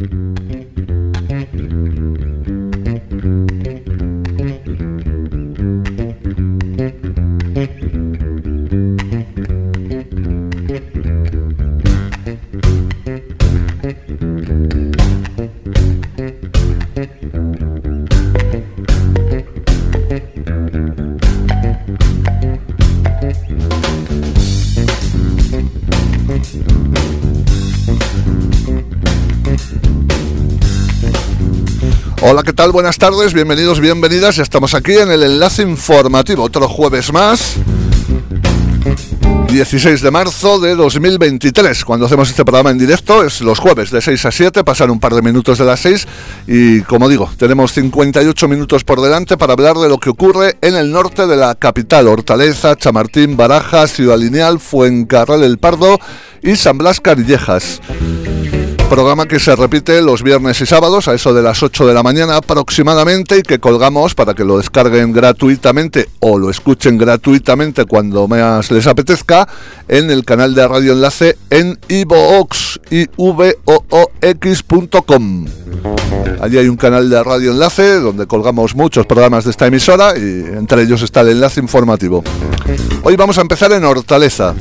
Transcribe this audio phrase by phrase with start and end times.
[0.00, 0.39] Mm-hmm.
[32.44, 32.72] ¿Qué tal?
[32.72, 34.36] Buenas tardes, bienvenidos, bienvenidas.
[34.36, 37.56] Ya estamos aquí en el enlace informativo, otro jueves más.
[39.48, 44.00] 16 de marzo de 2023, cuando hacemos este programa en directo, es los jueves de
[44.00, 46.06] 6 a 7, pasan un par de minutos de las 6
[46.46, 50.76] y como digo, tenemos 58 minutos por delante para hablar de lo que ocurre en
[50.76, 55.98] el norte de la capital, Hortaleza, Chamartín, Barajas, Ciudad Lineal, Fuencarral el Pardo
[56.42, 57.80] y San Blas Carillejas
[58.90, 62.02] programa que se repite los viernes y sábados a eso de las 8 de la
[62.02, 68.26] mañana aproximadamente y que colgamos para que lo descarguen gratuitamente o lo escuchen gratuitamente cuando
[68.26, 69.46] más les apetezca
[69.86, 73.46] en el canal de Radio Enlace en iVoox, ivoox.com.
[76.40, 80.46] Allí hay un canal de Radio Enlace donde colgamos muchos programas de esta emisora y
[80.56, 82.24] entre ellos está el enlace informativo.
[83.04, 84.56] Hoy vamos a empezar en Hortaleza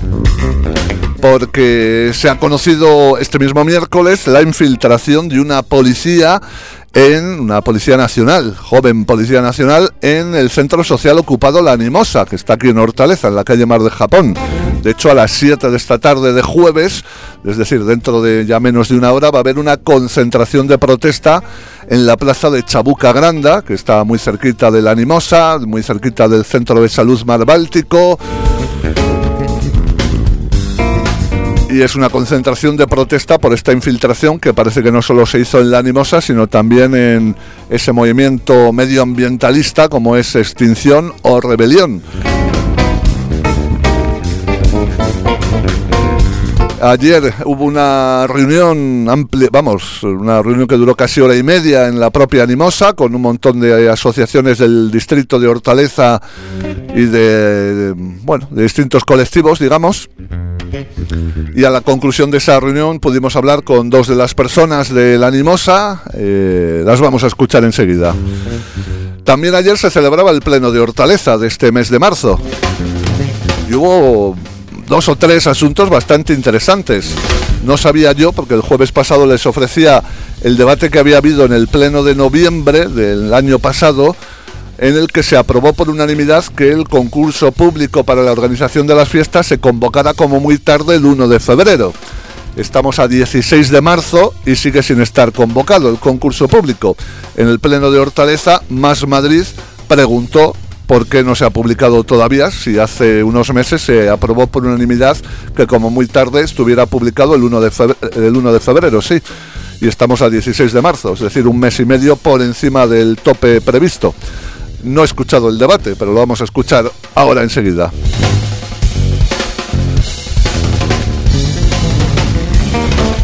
[1.21, 6.41] porque se ha conocido este mismo miércoles la infiltración de una policía
[6.93, 12.35] en una policía nacional, joven policía nacional, en el centro social ocupado La Animosa, que
[12.35, 14.33] está aquí en Hortaleza, en la calle Mar de Japón.
[14.81, 17.03] De hecho, a las 7 de esta tarde de jueves,
[17.45, 20.77] es decir, dentro de ya menos de una hora, va a haber una concentración de
[20.77, 21.43] protesta
[21.89, 26.27] en la plaza de Chabuca Granda, que está muy cerquita de La Animosa, muy cerquita
[26.27, 28.17] del Centro de Salud Mar Báltico
[31.69, 35.39] y es una concentración de protesta por esta infiltración que parece que no solo se
[35.39, 37.35] hizo en la animosa, sino también en
[37.69, 42.01] ese movimiento medioambientalista como es Extinción o Rebelión.
[46.81, 51.99] Ayer hubo una reunión amplia, vamos, una reunión que duró casi hora y media en
[51.99, 56.21] la propia Animosa, con un montón de asociaciones del distrito de Hortaleza
[56.95, 57.93] y de,
[58.23, 60.09] bueno, de distintos colectivos, digamos.
[61.55, 65.17] Y a la conclusión de esa reunión pudimos hablar con dos de las personas de
[65.17, 68.13] la Animosa, eh, las vamos a escuchar enseguida.
[69.23, 72.39] También ayer se celebraba el pleno de Hortaleza de este mes de marzo.
[73.69, 74.35] Y hubo
[74.87, 77.13] dos o tres asuntos bastante interesantes.
[77.63, 80.03] No sabía yo, porque el jueves pasado les ofrecía
[80.41, 84.15] el debate que había habido en el pleno de noviembre del año pasado,
[84.79, 88.95] en el que se aprobó por unanimidad que el concurso público para la organización de
[88.95, 91.93] las fiestas se convocara como muy tarde el 1 de febrero.
[92.55, 96.95] Estamos a 16 de marzo y sigue sin estar convocado el concurso público.
[97.35, 99.43] En el pleno de Hortaleza, Más Madrid
[99.87, 100.55] preguntó
[100.87, 105.15] por qué no se ha publicado todavía, si hace unos meses se aprobó por unanimidad
[105.55, 109.21] que como muy tarde estuviera publicado el 1 de febrero, el 1 de febrero sí.
[109.81, 113.17] Y estamos a 16 de marzo, es decir, un mes y medio por encima del
[113.17, 114.13] tope previsto.
[114.83, 117.91] No he escuchado el debate, pero lo vamos a escuchar ahora enseguida.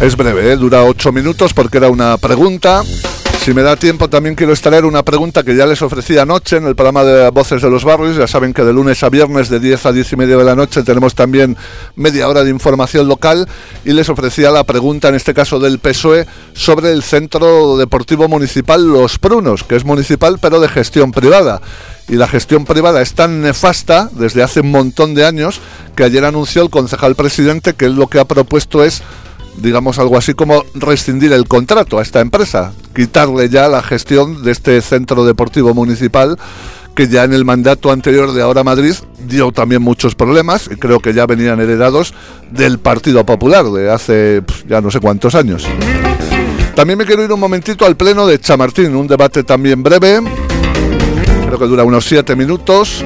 [0.01, 0.57] Es breve, ¿eh?
[0.57, 2.83] dura ocho minutos porque era una pregunta
[3.45, 6.65] si me da tiempo, también quiero extraer una pregunta que ya les ofrecí anoche en
[6.65, 8.17] el programa de Voces de los Barrios.
[8.17, 10.55] Ya saben que de lunes a viernes, de 10 a 10 y media de la
[10.55, 11.55] noche, tenemos también
[11.95, 13.47] media hora de información local.
[13.85, 18.83] Y les ofrecía la pregunta, en este caso del PSOE, sobre el Centro Deportivo Municipal
[18.83, 21.61] Los Prunos, que es municipal pero de gestión privada
[22.09, 25.59] y la gestión privada es tan nefasta desde hace un montón de años
[25.95, 29.03] que ayer anunció el concejal presidente que lo que ha propuesto es
[29.57, 34.51] digamos algo así como rescindir el contrato a esta empresa, quitarle ya la gestión de
[34.51, 36.37] este centro deportivo municipal
[36.95, 38.95] que ya en el mandato anterior de Ahora Madrid
[39.27, 42.13] dio también muchos problemas y creo que ya venían heredados
[42.51, 45.67] del Partido Popular de hace pues, ya no sé cuántos años.
[46.73, 50.21] También me quiero ir un momentito al pleno de Chamartín, un debate también breve,
[51.47, 53.03] creo que dura unos siete minutos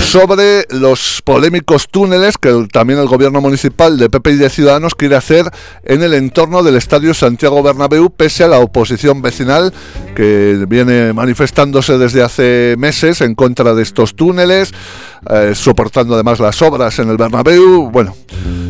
[0.00, 5.16] sobre los polémicos túneles que también el gobierno municipal de PP y de Ciudadanos quiere
[5.16, 5.50] hacer
[5.84, 9.72] en el entorno del Estadio Santiago Bernabéu pese a la oposición vecinal
[10.14, 14.72] que viene manifestándose desde hace meses en contra de estos túneles.
[15.30, 17.90] Eh, soportando además las obras en el Bernabéu.
[17.90, 18.14] Bueno,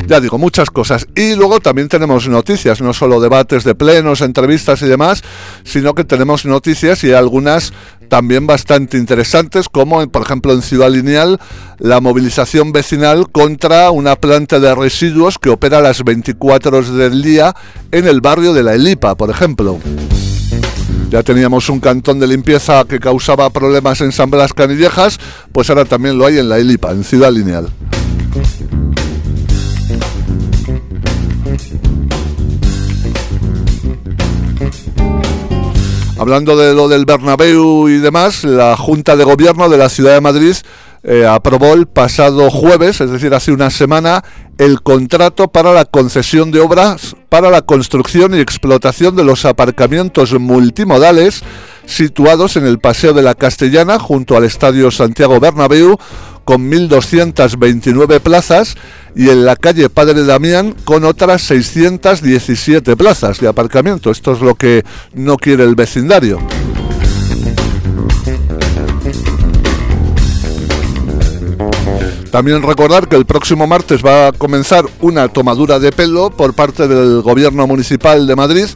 [0.06, 1.06] ya digo, muchas cosas.
[1.14, 5.22] Y luego también tenemos noticias, no solo debates de plenos, entrevistas y demás,
[5.64, 7.72] sino que tenemos noticias y algunas
[8.08, 11.38] también bastante interesantes, como por ejemplo en Ciudad Lineal,
[11.78, 17.54] la movilización vecinal contra una planta de residuos que opera las 24 horas del día
[17.92, 19.78] en el barrio de la Elipa, por ejemplo.
[21.10, 25.18] Ya teníamos un cantón de limpieza que causaba problemas en San Blas Canillejas,
[25.52, 27.70] pues ahora también lo hay en la Elipa, en Ciudad Lineal.
[36.18, 40.20] Hablando de lo del Bernabéu y demás, la Junta de Gobierno de la Ciudad de
[40.20, 40.56] Madrid
[41.02, 44.24] eh, aprobó el pasado jueves, es decir, hace una semana,
[44.58, 50.32] el contrato para la concesión de obras para la construcción y explotación de los aparcamientos
[50.38, 51.42] multimodales
[51.86, 55.96] situados en el Paseo de la Castellana junto al Estadio Santiago Bernabéu
[56.44, 58.76] con 1.229 plazas
[59.14, 64.10] y en la calle Padre Damián con otras 617 plazas de aparcamiento.
[64.10, 66.38] Esto es lo que no quiere el vecindario.
[72.30, 76.86] También recordar que el próximo martes va a comenzar una tomadura de pelo por parte
[76.86, 78.66] del Gobierno Municipal de Madrid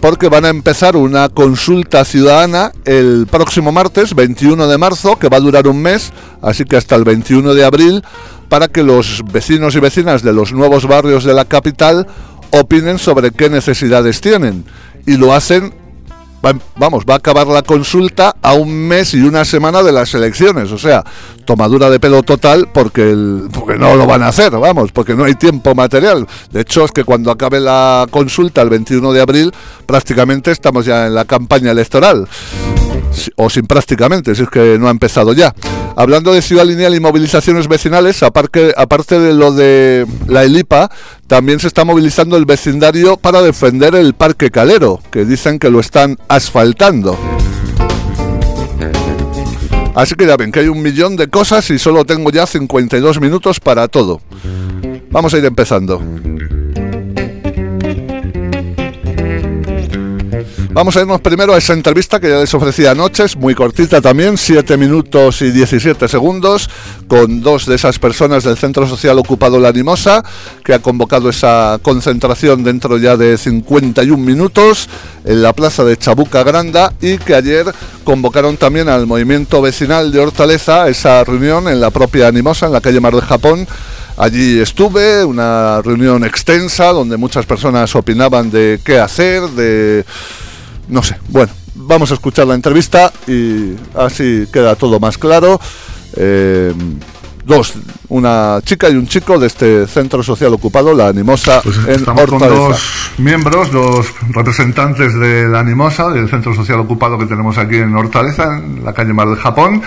[0.00, 5.36] porque van a empezar una consulta ciudadana el próximo martes, 21 de marzo, que va
[5.36, 8.02] a durar un mes, así que hasta el 21 de abril,
[8.48, 12.06] para que los vecinos y vecinas de los nuevos barrios de la capital
[12.50, 14.64] opinen sobre qué necesidades tienen.
[15.06, 15.72] Y lo hacen
[16.76, 20.72] vamos, va a acabar la consulta a un mes y una semana de las elecciones.
[20.72, 21.04] O sea,
[21.44, 25.24] tomadura de pelo total porque, el, porque no lo van a hacer, vamos, porque no
[25.24, 26.26] hay tiempo material.
[26.50, 29.52] De hecho, es que cuando acabe la consulta el 21 de abril,
[29.86, 32.28] prácticamente estamos ya en la campaña electoral.
[33.36, 35.54] O sin prácticamente, si es que no ha empezado ya.
[35.94, 40.90] Hablando de Ciudad Lineal y movilizaciones vecinales, aparte, aparte de lo de la ELIPA,
[41.26, 45.80] también se está movilizando el vecindario para defender el Parque Calero, que dicen que lo
[45.80, 47.16] están asfaltando.
[49.94, 53.20] Así que ya ven que hay un millón de cosas y solo tengo ya 52
[53.20, 54.22] minutos para todo.
[55.10, 56.02] Vamos a ir empezando.
[60.72, 64.36] Vamos a irnos primero a esa entrevista que ya les ofrecía anoche, muy cortita también,
[64.36, 66.68] 7 minutos y 17 segundos,
[67.08, 70.24] con dos de esas personas del Centro Social Ocupado La Animosa,
[70.64, 74.88] que ha convocado esa concentración dentro ya de 51 minutos
[75.24, 77.66] en la plaza de Chabuca Granda y que ayer
[78.04, 82.80] convocaron también al movimiento vecinal de Hortaleza, esa reunión en la propia Animosa, en la
[82.80, 83.66] calle Mar del Japón,
[84.16, 90.04] Allí estuve, una reunión extensa donde muchas personas opinaban de qué hacer, de
[90.88, 91.16] no sé.
[91.28, 95.60] Bueno, vamos a escuchar la entrevista y así queda todo más claro.
[96.16, 96.72] Eh,
[97.44, 97.74] dos,
[98.08, 102.38] una chica y un chico de este centro social ocupado, la Animosa pues estamos con
[102.38, 102.80] dos
[103.18, 108.58] miembros, dos representantes de la Animosa, del centro social ocupado que tenemos aquí en Hortaleza,
[108.58, 109.82] en la calle Mar del Japón.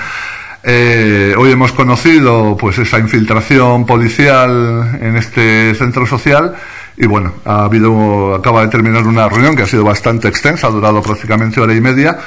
[0.67, 6.55] Eh, hoy hemos conocido pues esa infiltración policial en este centro social
[6.97, 10.71] y bueno, ha habido, acaba de terminar una reunión que ha sido bastante extensa, ha
[10.71, 12.17] durado prácticamente hora y media.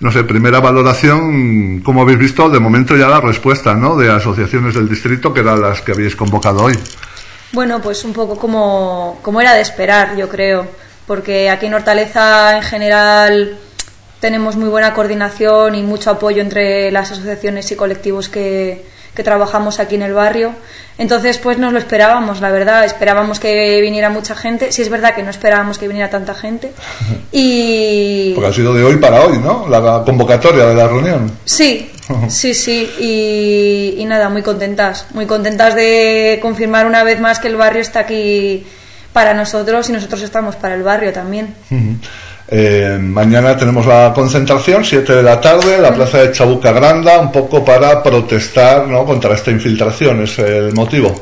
[0.00, 3.96] No sé, primera valoración, como habéis visto, de momento ya la respuesta, ¿no?
[3.96, 6.74] De asociaciones del distrito, que eran las que habéis convocado hoy.
[7.52, 10.66] Bueno, pues un poco como, como era de esperar, yo creo,
[11.06, 13.56] porque aquí en Hortaleza en general
[14.24, 18.82] tenemos muy buena coordinación y mucho apoyo entre las asociaciones y colectivos que,
[19.14, 20.52] que trabajamos aquí en el barrio.
[20.96, 22.86] Entonces, pues nos lo esperábamos, la verdad.
[22.86, 24.72] Esperábamos que viniera mucha gente.
[24.72, 26.72] Sí, es verdad que no esperábamos que viniera tanta gente.
[27.32, 28.32] Y...
[28.34, 29.68] Porque ha sido de hoy para hoy, ¿no?
[29.68, 31.30] La convocatoria de la reunión.
[31.44, 31.90] Sí,
[32.28, 32.90] sí, sí.
[32.98, 35.04] Y, y nada, muy contentas.
[35.12, 38.66] Muy contentas de confirmar una vez más que el barrio está aquí
[39.12, 41.54] para nosotros y nosotros estamos para el barrio también.
[42.46, 47.18] Eh, mañana tenemos la concentración, 7 de la tarde, en la plaza de Chabuca Granda,
[47.18, 49.04] un poco para protestar ¿no?
[49.04, 51.18] contra esta infiltración, es el motivo.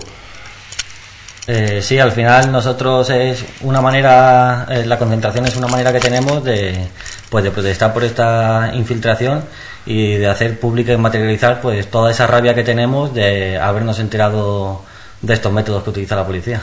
[1.47, 5.99] Eh, sí, al final nosotros es una manera, eh, la concentración es una manera que
[5.99, 6.87] tenemos de,
[7.29, 9.45] pues de protestar por esta infiltración
[9.85, 14.83] y de hacer pública y materializar pues toda esa rabia que tenemos de habernos enterado
[15.21, 16.63] de estos métodos que utiliza la policía.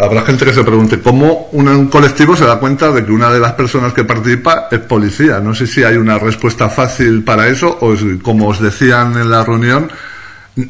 [0.00, 3.40] Habrá gente que se pregunte cómo un colectivo se da cuenta de que una de
[3.40, 5.40] las personas que participa es policía.
[5.40, 9.42] No sé si hay una respuesta fácil para eso o como os decían en la
[9.42, 9.90] reunión,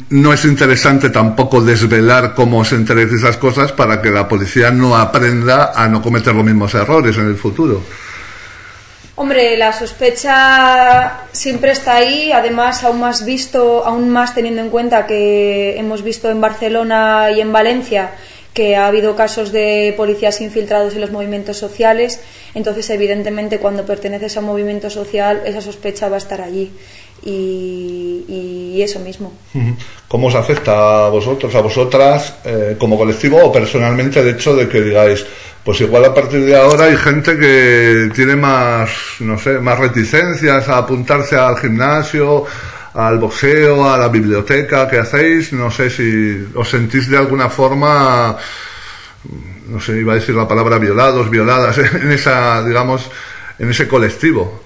[0.08, 4.97] no es interesante tampoco desvelar cómo se enteréis esas cosas para que la policía no
[4.97, 7.82] aprenda a no cometer los mismos errores en el futuro.
[9.16, 15.06] Hombre, la sospecha siempre está ahí, además aún más visto, aún más teniendo en cuenta
[15.06, 18.12] que hemos visto en Barcelona y en Valencia
[18.59, 22.21] que ha habido casos de policías infiltrados en los movimientos sociales,
[22.57, 26.73] entonces evidentemente cuando perteneces a un movimiento social esa sospecha va a estar allí
[27.25, 29.33] y, eso mismo.
[30.09, 34.69] ¿Cómo os afecta a vosotros, a vosotras, eh, como colectivo o personalmente el hecho de
[34.69, 35.25] que digáis,
[35.62, 40.69] pues igual a partir de ahora hay gente que tiene más, no sé, más reticencias
[40.69, 42.45] a apuntarse al gimnasio,
[42.99, 48.37] al boxeo, a la biblioteca que hacéis, no sé si os sentís de alguna forma,
[49.69, 53.09] no sé, iba a decir la palabra violados, violadas, en esa, digamos,
[53.61, 54.64] en ese colectivo.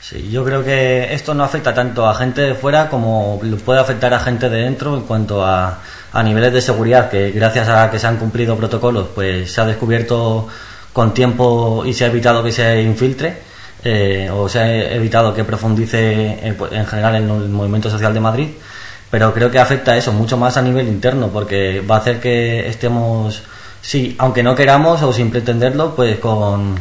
[0.00, 4.14] Sí, yo creo que esto no afecta tanto a gente de fuera como puede afectar
[4.14, 5.80] a gente de dentro en cuanto a,
[6.12, 9.64] a niveles de seguridad, que gracias a que se han cumplido protocolos, pues se ha
[9.64, 10.46] descubierto
[10.92, 13.55] con tiempo y se ha evitado que se infiltre.
[13.84, 18.12] Eh, o se ha evitado que profundice en, pues, en, general en el movimiento social
[18.12, 18.48] de Madrid,
[19.10, 22.68] pero creo que afecta eso mucho más a nivel interno, porque va a hacer que
[22.68, 23.42] estemos,
[23.80, 26.74] sí, aunque no queramos o sin pretenderlo, pues con,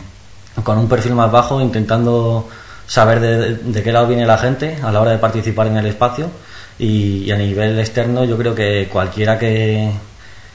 [0.63, 2.47] con un perfil más bajo, intentando
[2.87, 6.29] saber de, qué lado viene la gente a la hora de participar en el espacio.
[6.77, 9.91] Y, a nivel externo yo creo que cualquiera que,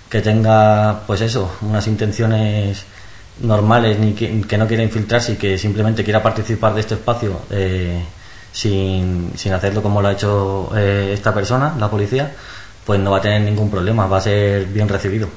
[0.08, 2.84] que, tenga pues eso unas intenciones
[3.40, 8.02] normales ni que, no quiera infiltrarse y que simplemente quiera participar de este espacio eh,
[8.52, 12.34] sin, sin, hacerlo como lo ha hecho eh, esta persona la policía
[12.84, 15.28] pues no va a tener ningún problema va a ser bien recibido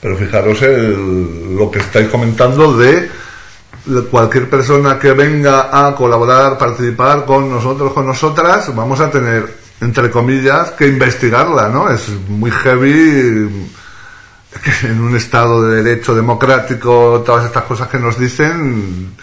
[0.00, 3.08] pero fijaros lo que estáis comentando de
[4.10, 9.46] cualquier persona que venga a colaborar, participar con nosotros, con nosotras, vamos a tener,
[9.80, 11.90] entre comillas, que investigarla, ¿no?
[11.90, 13.68] Es muy heavy
[14.82, 19.16] en un Estado de derecho democrático, todas estas cosas que nos dicen,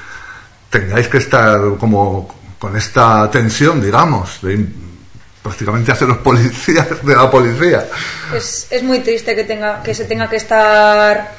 [0.70, 4.66] tengáis que estar como con esta tensión, digamos, de
[5.42, 7.86] prácticamente hacer los policías de la policía.
[8.34, 11.36] Es, es muy triste que, tenga, que se tenga que estar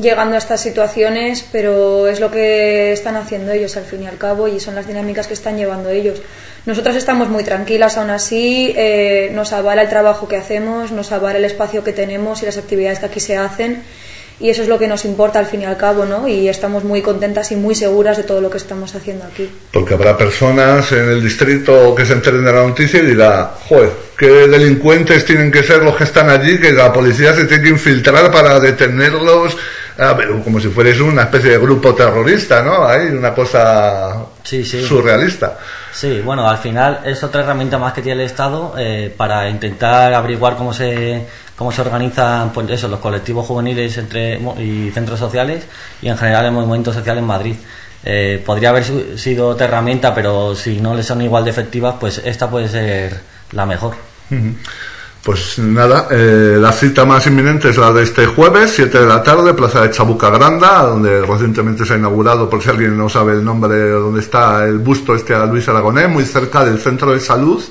[0.00, 4.18] llegando a estas situaciones, pero es lo que están haciendo ellos al fin y al
[4.18, 6.22] cabo y son las dinámicas que están llevando ellos.
[6.64, 11.38] Nosotros estamos muy tranquilas aún así, eh, nos avala el trabajo que hacemos, nos avala
[11.38, 13.82] el espacio que tenemos y las actividades que aquí se hacen
[14.42, 16.26] y eso es lo que nos importa al fin y al cabo, ¿no?
[16.26, 19.48] Y estamos muy contentas y muy seguras de todo lo que estamos haciendo aquí.
[19.72, 23.90] Porque habrá personas en el distrito que se enteren de la noticia y dirá, joder,
[24.18, 27.68] qué delincuentes tienen que ser los que están allí, que la policía se tiene que
[27.68, 29.56] infiltrar para detenerlos
[29.98, 32.86] Ah, como si fueras una especie de grupo terrorista, ¿no?
[32.86, 35.58] Hay una cosa surrealista.
[35.92, 40.14] Sí, bueno, al final es otra herramienta más que tiene el Estado eh, para intentar
[40.14, 45.64] averiguar cómo se cómo se organizan pues eso, los colectivos juveniles entre y centros sociales
[46.00, 47.56] y en general el movimiento social en Madrid.
[48.04, 48.84] Eh, podría haber
[49.16, 53.20] sido otra herramienta, pero si no le son igual de efectivas, pues esta puede ser
[53.52, 53.94] la mejor.
[55.22, 59.22] Pues nada, eh, la cita más inminente es la de este jueves, 7 de la
[59.22, 63.34] tarde, Plaza de Chabuca Granda, donde recientemente se ha inaugurado, por si alguien no sabe
[63.34, 67.20] el nombre, donde está el busto este a Luis Aragonés, muy cerca del centro de
[67.20, 67.62] salud.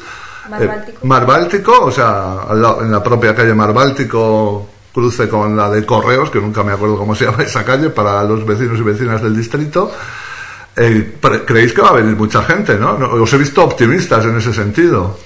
[0.50, 1.08] Mar eh, Báltico.
[1.08, 6.30] Mar Báltico, o sea, en la propia calle Mar Báltico, cruce con la de Correos,
[6.30, 9.36] que nunca me acuerdo cómo se llama esa calle, para los vecinos y vecinas del
[9.36, 9.92] distrito.
[10.74, 12.92] Eh, ¿Creéis que va a venir mucha gente, no?
[12.92, 15.18] Os he visto optimistas en ese sentido.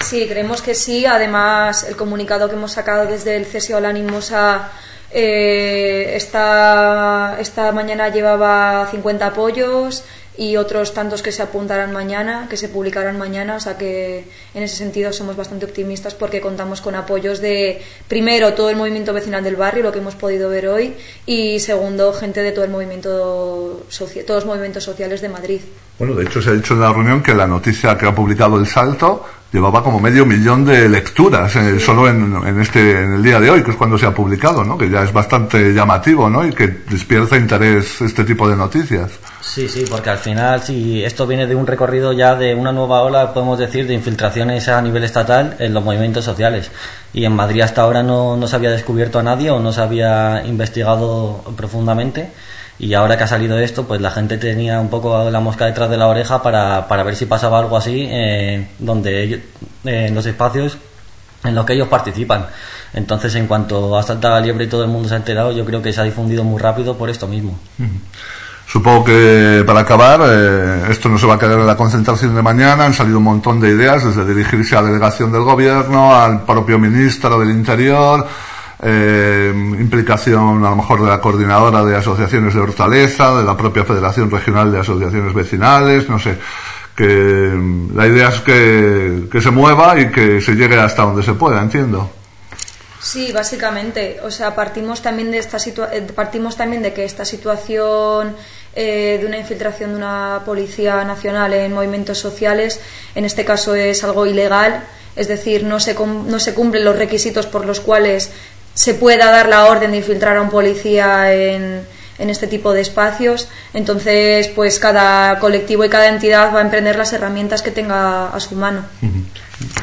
[0.00, 1.06] Sí, creemos que sí.
[1.06, 4.70] Además, el comunicado que hemos sacado desde el CSO la Animosa
[5.12, 10.04] eh, esta, esta mañana llevaba 50 apoyos
[10.38, 14.62] y otros tantos que se apuntarán mañana, que se publicarán mañana, o sea que en
[14.62, 19.44] ese sentido somos bastante optimistas porque contamos con apoyos de, primero, todo el movimiento vecinal
[19.44, 20.94] del barrio, lo que hemos podido ver hoy,
[21.26, 23.84] y segundo, gente de todo el movimiento,
[24.26, 25.60] todos los movimientos sociales de Madrid.
[25.98, 28.58] Bueno, de hecho se ha dicho en la reunión que la noticia que ha publicado
[28.58, 33.40] El Salto llevaba como medio millón de lecturas eh, solo en, este en el día
[33.40, 34.78] de hoy, que es cuando se ha publicado, ¿no?
[34.78, 36.46] Que ya es bastante llamativo, ¿no?
[36.46, 39.10] Y que despierta interés este tipo de noticias.
[39.40, 43.02] Sí, sí, porque al final, si esto viene de un recorrido ya de una nueva
[43.02, 46.70] ola, podemos decir, de infiltraciones a nivel estatal en los movimientos sociales.
[47.12, 49.80] Y en Madrid hasta ahora no, no se había descubierto a nadie o no se
[49.80, 52.30] había investigado profundamente
[52.80, 55.90] y ahora que ha salido esto, pues la gente tenía un poco la mosca detrás
[55.90, 59.40] de la oreja para, para ver si pasaba algo así eh, donde ellos,
[59.84, 60.78] eh, en los espacios
[61.44, 62.46] en los que ellos participan.
[62.94, 65.64] Entonces, en cuanto ha saltado la liebre y todo el mundo se ha enterado, yo
[65.64, 67.58] creo que se ha difundido muy rápido por esto mismo.
[68.66, 72.42] Supongo que para acabar, eh, esto no se va a quedar en la concentración de
[72.42, 76.44] mañana, han salido un montón de ideas, desde dirigirse a la delegación del gobierno, al
[76.44, 78.26] propio ministro del Interior,
[78.82, 83.84] eh, implicación a lo mejor de la coordinadora de asociaciones de Hortaleza, de la propia
[83.84, 86.38] Federación Regional de Asociaciones Vecinales, no sé,
[86.96, 91.34] que mm, la idea es que, se mueva y que se llegue hasta donde se
[91.34, 92.10] pueda, entiendo.
[93.00, 94.18] Sí, básicamente.
[94.22, 95.58] O sea, partimos también de esta
[95.92, 98.36] eh, partimos también de que esta situación
[98.74, 102.80] eh, de una infiltración de una policía nacional en movimientos sociales,
[103.14, 104.84] en este caso es algo ilegal,
[105.16, 108.30] es decir, no se, no se cumplen los requisitos por los cuales
[108.74, 111.82] se pueda dar la orden de infiltrar a un policía en,
[112.20, 113.48] en este tipo de espacios.
[113.74, 118.40] Entonces, pues cada colectivo y cada entidad va a emprender las herramientas que tenga a
[118.40, 118.84] su mano.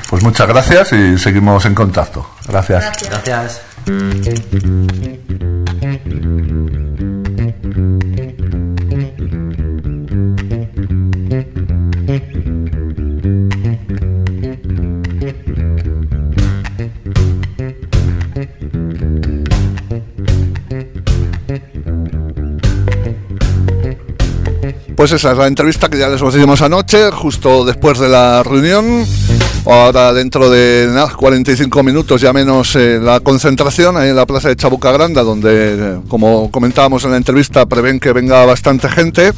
[0.10, 2.30] Pues muchas gracias y seguimos en contacto.
[2.48, 2.92] Gracias.
[3.26, 3.62] Gracias.
[25.08, 29.06] Pues esa es la entrevista que ya les hicimos anoche, justo después de la reunión.
[29.66, 34.50] Ahora dentro de nada, 45 minutos ya menos eh, la concentración ahí en la plaza
[34.50, 39.32] de Chabuca Granda, donde, eh, como comentábamos en la entrevista, prevén que venga bastante gente.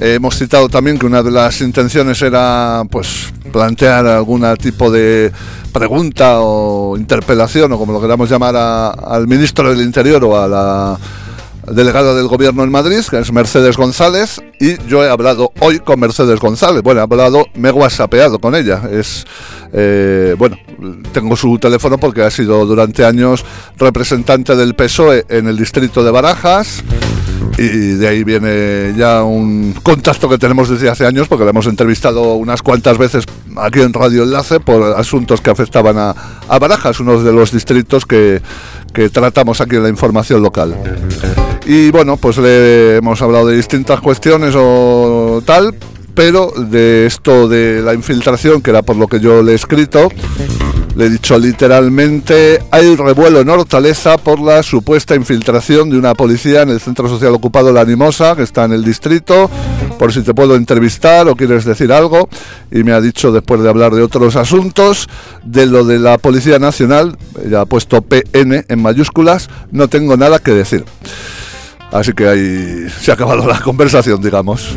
[0.00, 5.30] Eh, hemos citado también que una de las intenciones era pues plantear algún tipo de
[5.72, 10.98] pregunta o interpelación, o como lo queramos llamar, al ministro del Interior o a la
[11.66, 16.00] delegada del gobierno en Madrid, que es Mercedes González, y yo he hablado hoy con
[16.00, 16.82] Mercedes González.
[16.82, 18.82] Bueno, he hablado, me he whatsappeado con ella.
[18.90, 19.24] Es,
[19.72, 20.56] eh, bueno,
[21.12, 23.44] tengo su teléfono porque ha sido durante años
[23.76, 26.82] representante del PSOE en el distrito de Barajas.
[27.56, 31.66] Y de ahí viene ya un contacto que tenemos desde hace años, porque la hemos
[31.66, 33.24] entrevistado unas cuantas veces
[33.56, 36.14] aquí en Radio Enlace por asuntos que afectaban a,
[36.48, 38.42] a Barajas, uno de los distritos que,
[38.94, 40.74] que tratamos aquí en la información local.
[41.66, 45.74] Y bueno, pues le hemos hablado de distintas cuestiones o tal,
[46.14, 50.08] pero de esto de la infiltración, que era por lo que yo le he escrito,
[50.94, 56.62] le he dicho literalmente, hay revuelo en Hortaleza por la supuesta infiltración de una policía
[56.62, 59.50] en el centro social ocupado La Animosa, que está en el distrito,
[59.98, 62.28] por si te puedo entrevistar o quieres decir algo.
[62.70, 65.08] Y me ha dicho, después de hablar de otros asuntos,
[65.44, 67.16] de lo de la Policía Nacional,
[67.48, 70.84] ya ha puesto PN en mayúsculas, no tengo nada que decir.
[71.90, 74.76] Así que ahí se ha acabado la conversación, digamos.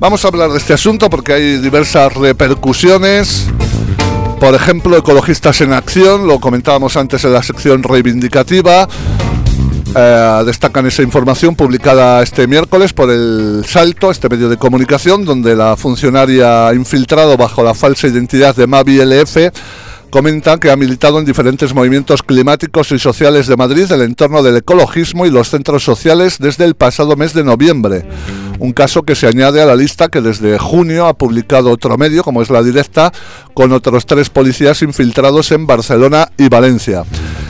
[0.00, 3.46] Vamos a hablar de este asunto porque hay diversas repercusiones.
[4.38, 8.88] Por ejemplo, Ecologistas en Acción, lo comentábamos antes en la sección reivindicativa.
[9.96, 15.56] Eh, destacan esa información publicada este miércoles por el Salto, este medio de comunicación, donde
[15.56, 19.36] la funcionaria infiltrado bajo la falsa identidad de Mavi LF
[20.10, 24.58] comenta que ha militado en diferentes movimientos climáticos y sociales de Madrid, el entorno del
[24.58, 28.04] ecologismo y los centros sociales desde el pasado mes de noviembre.
[28.58, 32.24] Un caso que se añade a la lista que desde junio ha publicado otro medio,
[32.24, 33.12] como es la directa,
[33.54, 37.04] con otros tres policías infiltrados en Barcelona y Valencia.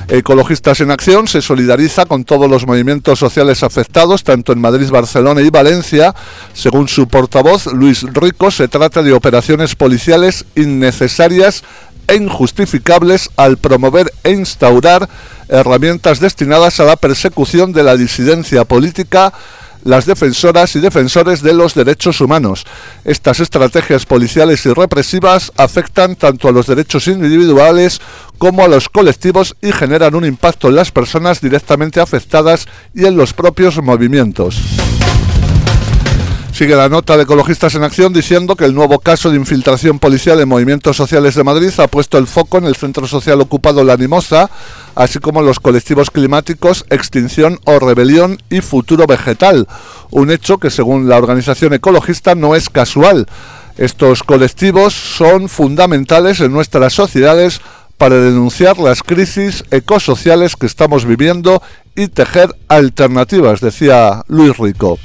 [0.09, 5.41] Ecologistas en Acción se solidariza con todos los movimientos sociales afectados, tanto en Madrid, Barcelona
[5.43, 6.15] y Valencia.
[6.53, 11.63] Según su portavoz, Luis Rico, se trata de operaciones policiales innecesarias
[12.07, 15.09] e injustificables al promover e instaurar
[15.49, 19.33] herramientas destinadas a la persecución de la disidencia política,
[19.85, 22.65] las defensoras y defensores de los derechos humanos.
[23.05, 28.01] Estas estrategias policiales y represivas afectan tanto a los derechos individuales
[28.39, 33.17] como a los colectivos y generan un impacto en las personas directamente afectadas y en
[33.17, 34.88] los propios movimientos.
[36.59, 40.41] Sigue la nota de Ecologistas en Acción diciendo que el nuevo caso de infiltración policial
[40.41, 43.93] en movimientos sociales de Madrid ha puesto el foco en el centro social ocupado La
[43.93, 44.51] Animosa,
[44.97, 49.69] así como en los colectivos climáticos Extinción o Rebelión y Futuro Vegetal,
[50.11, 53.29] un hecho que según la organización ecologista no es casual.
[53.77, 57.61] Estos colectivos son fundamentales en nuestras sociedades
[57.99, 61.63] para denunciar las crisis ecosociales que estamos viviendo
[61.95, 64.99] y tejer alternativas, decía Luis Rico.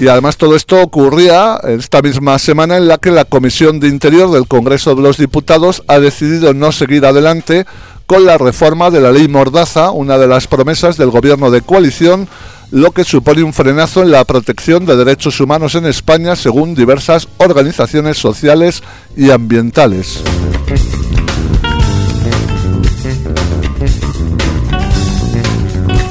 [0.00, 4.30] Y además todo esto ocurría esta misma semana en la que la Comisión de Interior
[4.30, 7.66] del Congreso de los Diputados ha decidido no seguir adelante
[8.06, 12.28] con la reforma de la ley Mordaza, una de las promesas del gobierno de coalición,
[12.70, 17.28] lo que supone un frenazo en la protección de derechos humanos en España según diversas
[17.36, 18.82] organizaciones sociales
[19.18, 20.22] y ambientales.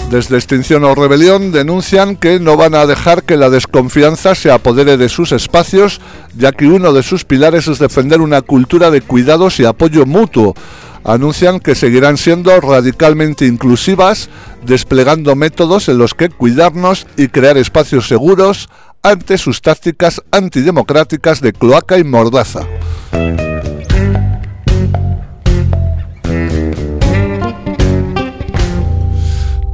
[0.09, 4.97] Desde Extinción o Rebelión denuncian que no van a dejar que la desconfianza se apodere
[4.97, 6.01] de sus espacios,
[6.35, 10.55] ya que uno de sus pilares es defender una cultura de cuidados y apoyo mutuo.
[11.03, 14.29] Anuncian que seguirán siendo radicalmente inclusivas,
[14.65, 18.67] desplegando métodos en los que cuidarnos y crear espacios seguros
[19.03, 22.61] ante sus tácticas antidemocráticas de cloaca y mordaza.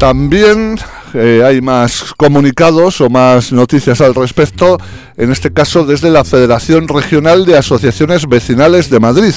[0.06, 0.78] También
[1.16, 4.78] eh, hay más comunicados o más noticias al respecto,
[5.18, 9.34] en este caso desde la Federación Regional de Asociaciones Vecinales de Madrid,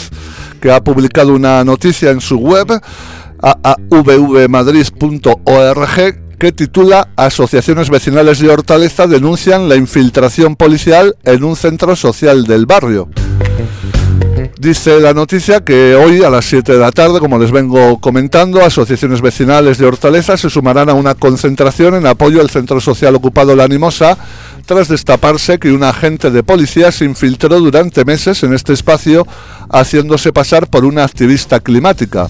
[0.60, 2.82] que ha publicado una noticia en su web
[3.40, 12.44] aavvmadrid.org que titula Asociaciones Vecinales de Hortaleza denuncian la infiltración policial en un centro social
[12.44, 13.08] del barrio.
[14.56, 18.64] Dice la noticia que hoy a las 7 de la tarde, como les vengo comentando,
[18.64, 23.54] asociaciones vecinales de Hortaleza se sumarán a una concentración en apoyo al centro social ocupado
[23.54, 24.18] La Animosa,
[24.66, 29.26] tras destaparse que un agente de policía se infiltró durante meses en este espacio
[29.70, 32.26] haciéndose pasar por una activista climática.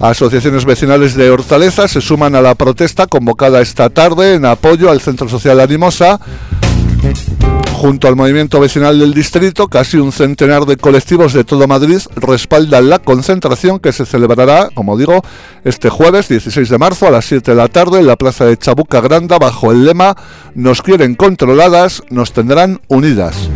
[0.00, 5.00] Asociaciones vecinales de Hortaleza se suman a la protesta convocada esta tarde en apoyo al
[5.00, 6.20] centro social Animosa
[7.84, 12.88] Junto al movimiento vecinal del distrito, casi un centenar de colectivos de todo Madrid respaldan
[12.88, 15.20] la concentración que se celebrará, como digo,
[15.64, 18.56] este jueves 16 de marzo a las 7 de la tarde en la plaza de
[18.56, 20.16] Chabuca Granda bajo el lema
[20.54, 23.50] Nos quieren controladas, nos tendrán unidas.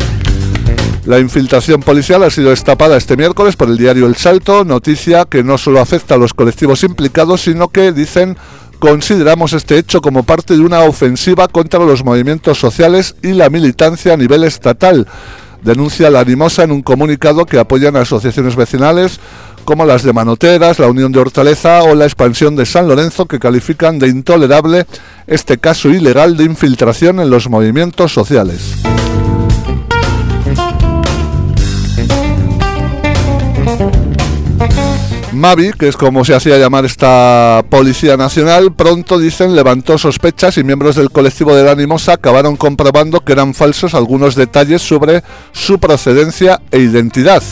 [1.06, 5.42] La infiltración policial ha sido destapada este miércoles por el diario El Salto, noticia que
[5.42, 8.36] no solo afecta a los colectivos implicados, sino que dicen
[8.78, 14.14] Consideramos este hecho como parte de una ofensiva contra los movimientos sociales y la militancia
[14.14, 15.06] a nivel estatal.
[15.62, 19.18] Denuncia la animosa en un comunicado que apoyan a asociaciones vecinales
[19.64, 23.38] como las de Manoteras, la Unión de Hortaleza o la expansión de San Lorenzo que
[23.38, 24.86] califican de intolerable
[25.26, 28.76] este caso ilegal de infiltración en los movimientos sociales.
[35.32, 40.64] Mavi, que es como se hacía llamar esta Policía Nacional, pronto dicen levantó sospechas y
[40.64, 45.78] miembros del colectivo de la Animosa acabaron comprobando que eran falsos algunos detalles sobre su
[45.78, 47.42] procedencia e identidad.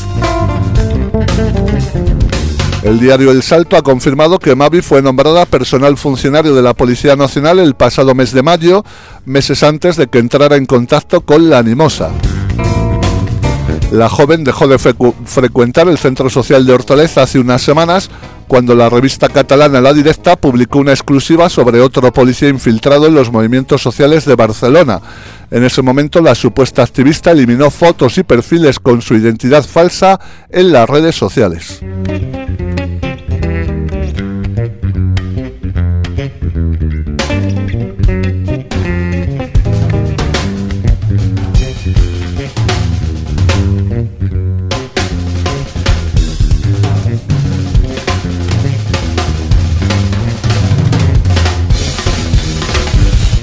[2.82, 7.16] El diario El Salto ha confirmado que Mavi fue nombrada personal funcionario de la Policía
[7.16, 8.84] Nacional el pasado mes de mayo,
[9.24, 12.10] meses antes de que entrara en contacto con la Animosa.
[13.90, 18.10] La joven dejó de frecuentar el centro social de Hortaleza hace unas semanas
[18.48, 23.30] cuando la revista catalana La Directa publicó una exclusiva sobre otro policía infiltrado en los
[23.30, 25.00] movimientos sociales de Barcelona.
[25.50, 30.20] En ese momento la supuesta activista eliminó fotos y perfiles con su identidad falsa
[30.50, 31.80] en las redes sociales.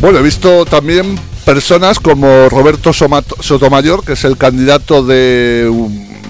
[0.04, 5.72] Bueno, he visto también personas como Roberto Sotomayor, que es el candidato de,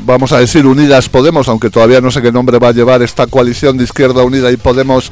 [0.06, 3.26] vamos a decir, Unidas Podemos, aunque todavía no sé qué nombre va a llevar esta
[3.26, 5.12] coalición de Izquierda Unida y Podemos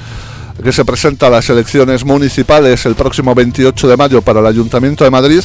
[0.62, 5.04] que se presenta a las elecciones municipales el próximo 28 de mayo para el Ayuntamiento
[5.04, 5.41] de Madrid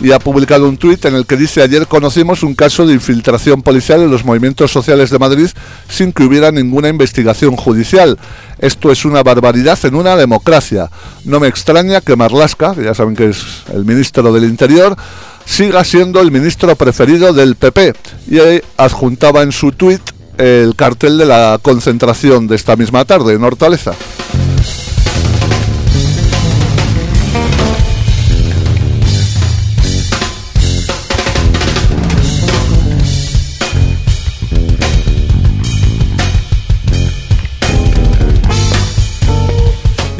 [0.00, 3.62] y ha publicado un tuit en el que dice ayer conocimos un caso de infiltración
[3.62, 5.48] policial en los movimientos sociales de Madrid
[5.88, 8.18] sin que hubiera ninguna investigación judicial.
[8.58, 10.90] Esto es una barbaridad en una democracia.
[11.24, 14.96] No me extraña que Marlasca, ya saben que es el ministro del Interior,
[15.44, 17.94] siga siendo el ministro preferido del PP
[18.30, 18.38] y
[18.76, 20.02] adjuntaba en su tuit
[20.38, 23.92] el cartel de la concentración de esta misma tarde en Hortaleza.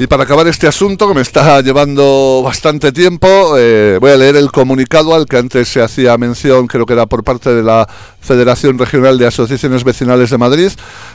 [0.02, 4.34] Y para acabar este asunto, que me está llevando bastante tiempo, eh, voy a leer
[4.34, 7.88] el comunicado al que antes se hacía mención, creo que era por parte de la
[8.22, 10.70] Federación Regional de Asociaciones Vecinales de Madrid.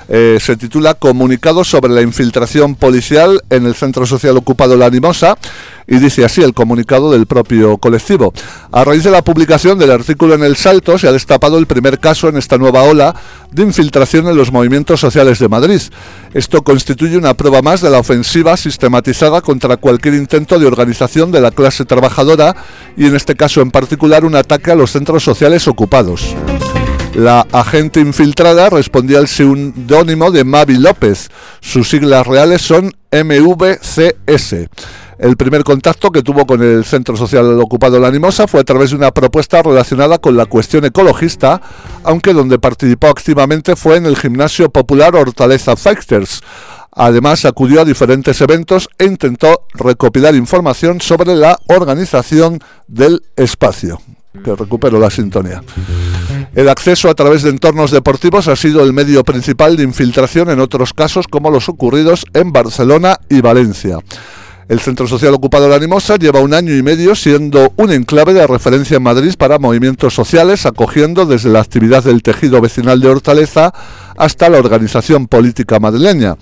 [0.10, 5.38] Eh, se titula Comunicado sobre la infiltración policial en el Centro Social Ocupado La Animosa
[5.88, 8.34] y dice así el comunicado del propio colectivo.
[8.72, 12.00] A raíz de la publicación del artículo en El Salto se ha destapado el primer
[12.00, 13.15] caso en esta nueva ola
[13.52, 15.82] de infiltración en los movimientos sociales de Madrid.
[16.34, 21.41] Esto constituye una prueba más de la ofensiva sistematizada contra cualquier intento de organización de
[21.41, 22.56] la clase trabajadora
[22.98, 26.36] y en este caso en particular un ataque a los centros sociales ocupados.
[27.18, 31.32] La agente infiltrada respondía al seudónimo de Mavi López.
[31.62, 34.70] Sus siglas reales son MVCS.
[35.18, 38.92] El primer contacto que tuvo con el Centro Social Ocupado La Animosa fue a través
[38.92, 41.60] de una propuesta relacionada con la cuestión ecologista,
[42.04, 46.42] aunque donde participó activamente fue en el gimnasio popular Hortaleza Fighters.
[46.92, 54.00] Además, acudió a diferentes eventos e intentó recopilar información sobre la organización del espacio.
[54.44, 55.64] Que recupero la sintonía.
[56.58, 60.60] El acceso a través de entornos deportivos ha sido el medio principal de infiltración en
[60.60, 64.00] otros casos como los ocurridos en Barcelona y Valencia.
[64.67, 68.48] El Centro Social Ocupado La Animosa lleva un año y medio siendo un enclave de
[68.48, 73.72] referencia en Madrid para movimientos sociales, acogiendo desde la actividad del tejido vecinal de Hortaleza
[74.17, 76.38] hasta la organización política madrileña.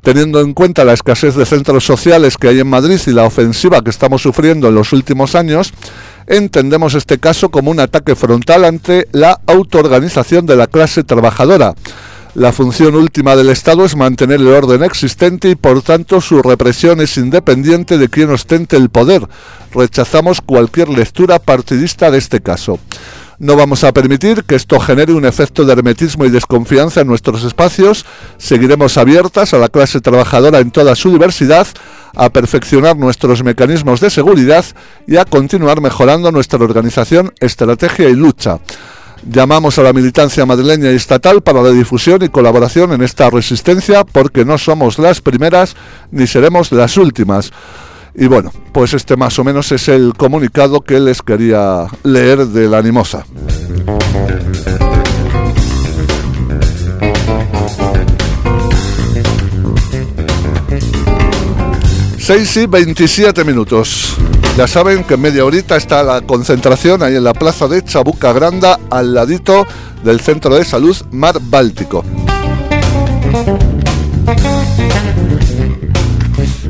[0.00, 3.82] Teniendo en cuenta la escasez de centros sociales que hay en Madrid y la ofensiva
[3.82, 5.74] que estamos sufriendo en los últimos años,
[6.30, 11.74] entendemos este caso como un ataque frontal ante la autoorganización de la clase trabajadora
[12.34, 17.00] la función última del Estado es mantener el orden existente y por tanto su represión
[17.00, 19.22] es independiente de quien ostente el poder.
[19.74, 22.78] Rechazamos cualquier lectura partidista de este caso.
[23.40, 27.42] No vamos a permitir que esto genere un efecto de hermetismo y desconfianza en nuestros
[27.42, 28.04] espacios.
[28.36, 31.66] Seguiremos abiertas a la clase trabajadora en toda su diversidad,
[32.14, 34.66] a perfeccionar nuestros mecanismos de seguridad
[35.06, 38.58] y a continuar mejorando nuestra organización, estrategia y lucha.
[39.26, 44.04] Llamamos a la militancia madrileña y estatal para la difusión y colaboración en esta resistencia
[44.04, 45.76] porque no somos las primeras
[46.10, 47.52] ni seremos las últimas.
[48.14, 52.68] Y bueno, pues este más o menos es el comunicado que les quería leer de
[52.68, 53.24] la animosa.
[62.30, 64.16] 6 y 27 minutos.
[64.56, 68.32] Ya saben que en media horita está la concentración ahí en la plaza de Chabuca
[68.32, 69.66] Granda, al ladito
[70.04, 72.04] del Centro de Salud Mar Báltico.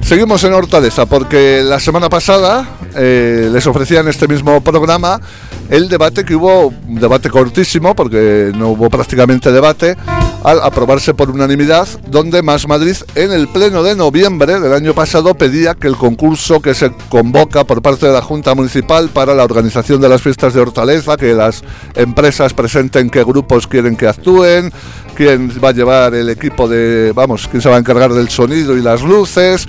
[0.03, 5.21] Seguimos en Hortaleza porque la semana pasada eh, les ofrecían este mismo programa
[5.69, 9.97] el debate que hubo, un debate cortísimo porque no hubo prácticamente debate,
[10.43, 15.35] al aprobarse por unanimidad, donde Más Madrid en el pleno de noviembre del año pasado
[15.35, 19.45] pedía que el concurso que se convoca por parte de la Junta Municipal para la
[19.45, 21.63] organización de las fiestas de Hortaleza, que las
[21.95, 24.73] empresas presenten qué grupos quieren que actúen,
[25.15, 28.77] quién va a llevar el equipo de, vamos, quién se va a encargar del sonido
[28.77, 29.69] y las luces,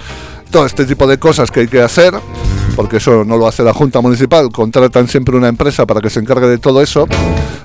[0.50, 2.14] todo este tipo de cosas que hay que hacer,
[2.76, 6.20] porque eso no lo hace la Junta Municipal, contratan siempre una empresa para que se
[6.20, 7.08] encargue de todo eso,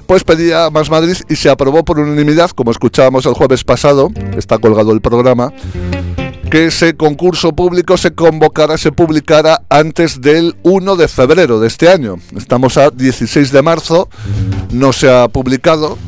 [0.07, 4.59] pues pedía Más Madrid y se aprobó por unanimidad, como escuchábamos el jueves pasado, está
[4.59, 5.53] colgado el programa,
[6.51, 11.89] que ese concurso público se convocara, se publicara antes del 1 de febrero de este
[11.89, 12.17] año.
[12.37, 14.09] Estamos a 16 de marzo,
[14.71, 15.99] no se ha publicado,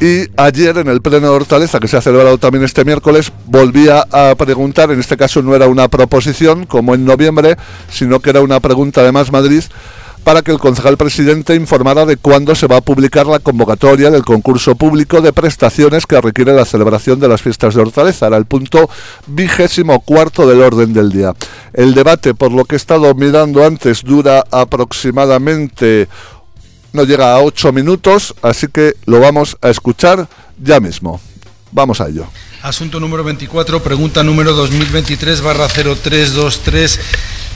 [0.00, 4.06] y ayer en el Pleno de Hortaleza, que se ha celebrado también este miércoles, volvía
[4.12, 7.56] a preguntar, en este caso no era una proposición como en noviembre,
[7.90, 9.62] sino que era una pregunta de Más Madrid
[10.24, 14.24] para que el concejal presidente informara de cuándo se va a publicar la convocatoria del
[14.24, 18.26] concurso público de prestaciones que requiere la celebración de las fiestas de Hortaleza.
[18.26, 18.88] Era el punto
[19.26, 21.34] vigésimo cuarto del orden del día.
[21.74, 26.08] El debate, por lo que he estado mirando antes, dura aproximadamente
[26.94, 30.28] no llega a 8 minutos, así que lo vamos a escuchar
[30.62, 31.20] ya mismo.
[31.74, 32.28] Vamos a ello.
[32.62, 37.00] Asunto número 24, pregunta número 2023 barra 0323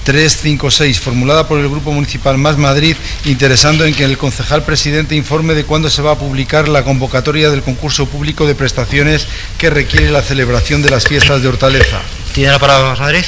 [0.02, 5.54] 356, formulada por el Grupo Municipal Más Madrid, interesando en que el concejal presidente informe
[5.54, 10.10] de cuándo se va a publicar la convocatoria del concurso público de prestaciones que requiere
[10.10, 12.00] la celebración de las fiestas de Hortaleza.
[12.34, 13.24] ¿Tiene la palabra Más Madrid?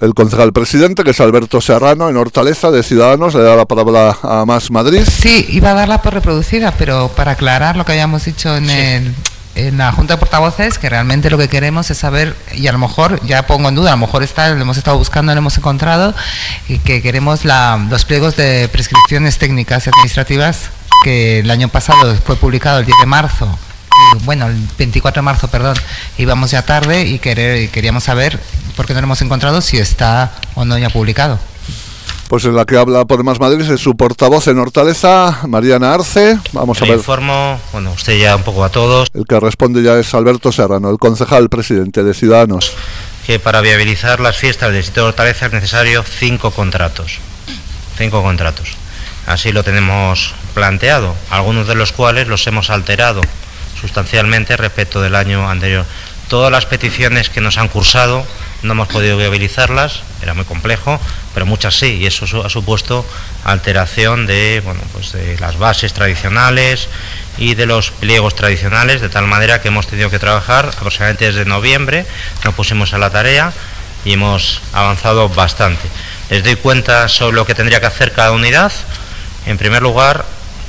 [0.00, 3.34] El concejal presidente, que es Alberto Serrano, en Hortaleza, de Ciudadanos.
[3.34, 5.02] Le da la palabra a Más Madrid.
[5.10, 9.14] Sí, iba a darla por reproducida, pero para aclarar lo que habíamos dicho en
[9.54, 12.78] en la Junta de Portavoces que realmente lo que queremos es saber, y a lo
[12.78, 15.56] mejor, ya pongo en duda, a lo mejor está, lo hemos estado buscando, lo hemos
[15.56, 16.14] encontrado,
[16.68, 20.70] y que queremos los pliegos de prescripciones técnicas y administrativas
[21.02, 23.58] que el año pasado fue publicado el 10 de marzo
[24.24, 25.76] bueno, el 24 de marzo, perdón,
[26.18, 28.38] íbamos ya tarde y, querer, queríamos saber,
[28.76, 31.38] por qué no lo hemos encontrado, si está o no ya publicado.
[32.28, 36.38] Pues en la que habla por Más Madrid es su portavoz en Hortaleza, Mariana Arce.
[36.52, 36.96] Vamos a ver.
[36.96, 39.08] informo, bueno, usted ya un poco a todos.
[39.12, 42.72] El que responde ya es Alberto Serrano, el concejal presidente de Ciudadanos.
[43.26, 47.18] Que para viabilizar las fiestas del distrito de Hortaleza es necesario cinco contratos.
[47.96, 48.70] Cinco contratos.
[49.26, 53.20] Así lo tenemos planteado, algunos de los cuales los hemos alterado
[53.84, 55.84] sustancialmente respecto del año anterior.
[56.28, 58.26] Todas las peticiones que nos han cursado
[58.62, 60.98] no hemos podido viabilizarlas, era muy complejo,
[61.34, 63.04] pero muchas sí, y eso ha supuesto
[63.44, 66.88] alteración de, bueno, pues de las bases tradicionales
[67.36, 71.44] y de los pliegos tradicionales, de tal manera que hemos tenido que trabajar aproximadamente desde
[71.44, 72.06] noviembre,
[72.42, 73.52] nos pusimos a la tarea
[74.06, 75.86] y hemos avanzado bastante.
[76.30, 78.72] Les doy cuenta sobre lo que tendría que hacer cada unidad.
[79.44, 80.24] En primer lugar,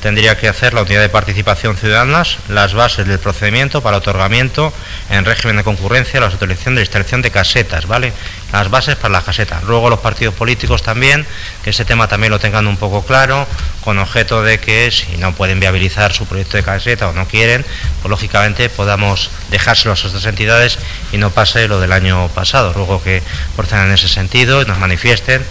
[0.05, 4.71] tendría que hacer la unidad de participación ciudadana las bases del procedimiento para otorgamiento
[5.09, 8.13] en régimen de concurrencia la autorización de instalación de casetas, ¿vale?
[8.53, 9.63] Las bases para las casetas.
[9.63, 11.25] Luego los partidos políticos también,
[11.63, 13.47] que ese tema también lo tengan un poco claro,
[13.83, 17.65] con objeto de que si no pueden viabilizar su proyecto de caseta o no quieren,
[18.03, 20.77] pues lógicamente podamos dejárselo a estas entidades
[21.13, 22.73] y no pase lo del año pasado.
[22.75, 23.23] Luego que
[23.55, 25.43] procedan en ese sentido y nos manifiesten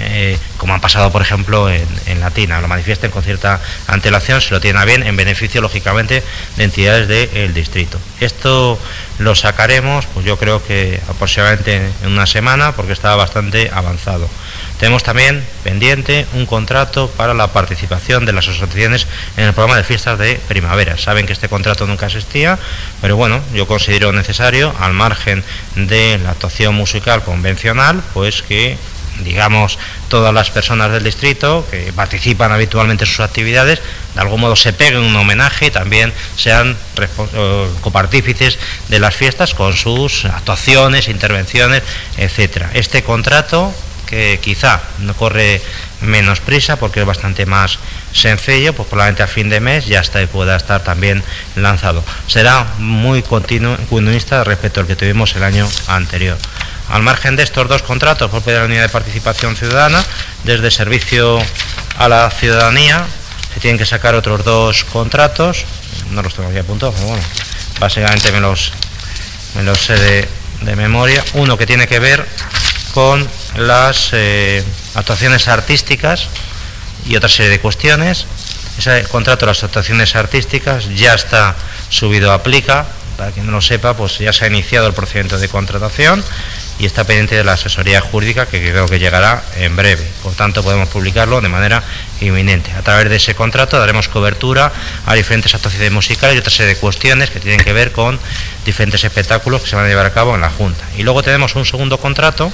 [0.00, 4.60] eh, como han pasado, por ejemplo, en, Latina, lo manifiesten con cierta antelación, se lo
[4.60, 6.22] tienen a bien, en beneficio, lógicamente,
[6.56, 7.98] de entidades del distrito.
[8.20, 8.78] Esto
[9.18, 14.28] lo sacaremos, pues yo creo que aproximadamente en una semana, porque está bastante avanzado.
[14.78, 19.84] Tenemos también pendiente un contrato para la participación de las asociaciones en el programa de
[19.84, 20.96] fiestas de primavera.
[20.96, 22.58] Saben que este contrato nunca existía,
[23.02, 28.78] pero bueno, yo considero necesario, al margen de la actuación musical convencional, pues que
[29.24, 29.78] digamos,
[30.08, 33.80] todas las personas del distrito que participan habitualmente en sus actividades,
[34.14, 36.76] de algún modo se peguen un homenaje y también sean
[37.80, 41.82] copartífices de las fiestas con sus actuaciones, intervenciones,
[42.16, 42.70] etcétera.
[42.74, 43.72] Este contrato
[44.06, 45.62] que quizá no corre
[46.00, 47.78] menos prisa porque es bastante más
[48.12, 51.22] sencillo, pues probablemente a fin de mes ya está pueda estar también
[51.54, 52.02] lanzado.
[52.26, 56.36] Será muy continuista respecto al que tuvimos el año anterior.
[56.90, 60.04] Al margen de estos dos contratos por de la unidad de participación ciudadana,
[60.42, 61.38] desde servicio
[61.98, 63.06] a la ciudadanía,
[63.54, 65.64] se tienen que sacar otros dos contratos,
[66.10, 67.22] no los tengo aquí apuntados, pero bueno,
[67.78, 68.72] básicamente me los,
[69.54, 70.28] me los sé de,
[70.76, 71.24] memoria.
[71.34, 72.26] Uno que tiene que ver
[72.92, 73.26] con
[73.56, 74.62] las eh,
[74.94, 76.26] actuaciones artísticas
[77.06, 78.26] y otra serie de cuestiones.
[78.78, 81.54] Ese contrato de las actuaciones artísticas ya está
[81.88, 82.84] subido a Plica,
[83.16, 86.22] para quien no lo sepa, pues ya se ha iniciado el procedimiento de contratación
[86.80, 90.02] y está pendiente de la asesoría jurídica que creo que llegará en breve.
[90.22, 91.82] Por tanto, podemos publicarlo de manera
[92.22, 92.72] inminente.
[92.72, 94.72] A través de ese contrato daremos cobertura
[95.04, 98.18] a diferentes actuaciones musicales y otra serie de cuestiones que tienen que ver con
[98.64, 100.82] diferentes espectáculos que se van a llevar a cabo en la Junta.
[100.96, 102.50] Y luego tenemos un segundo contrato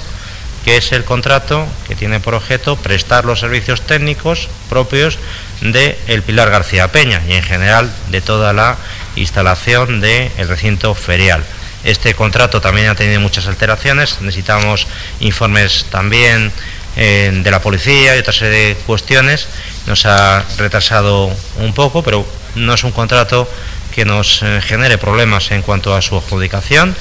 [0.64, 5.20] que es el contrato que tiene por objeto prestar los servicios técnicos propios
[5.60, 8.76] de el Pilar García Peña y en general de toda la
[9.14, 11.44] instalación del recinto ferial.
[11.86, 14.88] Este contrato también ha tenido muchas alteraciones, necesitamos
[15.20, 16.50] informes también
[16.96, 19.46] eh, de la policía y otra serie de cuestiones.
[19.86, 23.48] Nos ha retrasado un poco, pero no es un contrato
[23.94, 26.96] que nos eh, genere problemas en cuanto a su adjudicación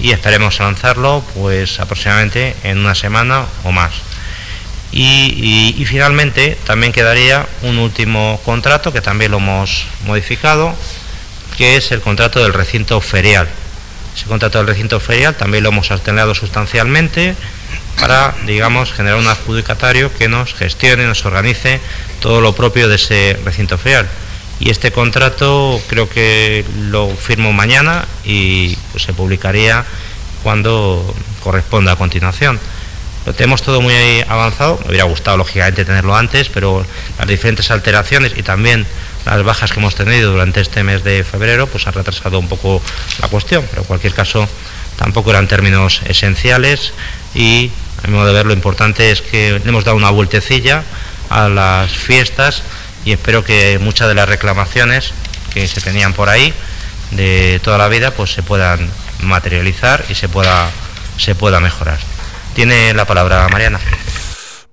[0.00, 3.92] y esperemos lanzarlo pues aproximadamente en una semana o más.
[4.90, 10.74] Y, y, finalmente también quedaría un último contrato que también lo hemos modificado,
[11.56, 13.48] que es el contrato del recinto ferial.
[14.16, 17.34] Ese contrato del recinto ferial también lo hemos alternado sustancialmente
[18.00, 21.80] para, digamos, generar un adjudicatario que nos gestione, nos organice
[22.20, 24.08] todo lo propio de ese recinto ferial.
[24.60, 29.84] Y este contrato creo que lo firmo mañana y pues, se publicaría
[30.42, 32.60] cuando corresponda a continuación.
[33.26, 33.94] Lo tenemos todo muy
[34.28, 36.84] avanzado, me hubiera gustado lógicamente tenerlo antes, pero
[37.18, 38.86] las diferentes alteraciones y también
[39.24, 42.82] las bajas que hemos tenido durante este mes de febrero pues han retrasado un poco
[43.20, 44.48] la cuestión, pero en cualquier caso
[44.96, 46.92] tampoco eran términos esenciales
[47.34, 47.70] y
[48.02, 50.82] a mi modo de ver lo importante es que le hemos dado una vueltecilla
[51.30, 52.62] a las fiestas
[53.04, 55.12] y espero que muchas de las reclamaciones
[55.52, 56.52] que se tenían por ahí
[57.12, 60.70] de toda la vida pues se puedan materializar y se pueda
[61.16, 61.98] se pueda mejorar.
[62.54, 63.78] Tiene la palabra Mariana.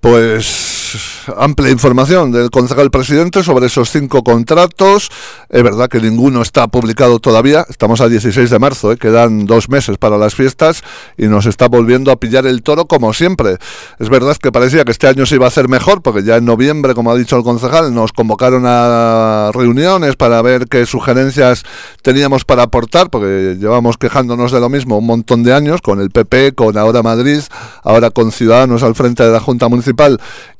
[0.02, 5.12] Pues amplia información del concejal presidente sobre esos cinco contratos.
[5.48, 7.68] Es verdad que ninguno está publicado todavía.
[7.70, 8.98] Estamos a 16 de marzo, ¿eh?
[8.98, 10.84] quedan dos meses para las fiestas
[11.20, 13.58] y nos está volviendo a pillar el toro como siempre.
[14.00, 16.46] Es verdad que parecía que este año se iba a hacer mejor porque ya en
[16.46, 21.64] noviembre, como ha dicho el concejal, nos convocaron a reuniones para ver qué sugerencias
[22.02, 26.10] teníamos para aportar porque llevamos quejándonos de lo mismo un montón de años con el
[26.10, 27.42] PP, con ahora Madrid,
[27.84, 29.91] ahora con Ciudadanos al frente de la Junta Municipal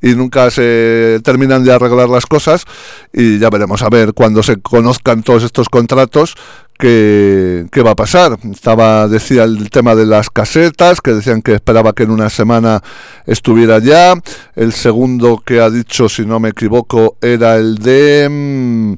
[0.00, 2.64] y nunca se terminan de arreglar las cosas
[3.12, 6.34] y ya veremos a ver cuando se conozcan todos estos contratos
[6.78, 8.38] qué, qué va a pasar.
[8.50, 12.82] Estaba, decía el tema de las casetas, que decían que esperaba que en una semana
[13.26, 14.14] estuviera ya.
[14.56, 18.28] El segundo que ha dicho, si no me equivoco, era el de...
[18.28, 18.94] Mm,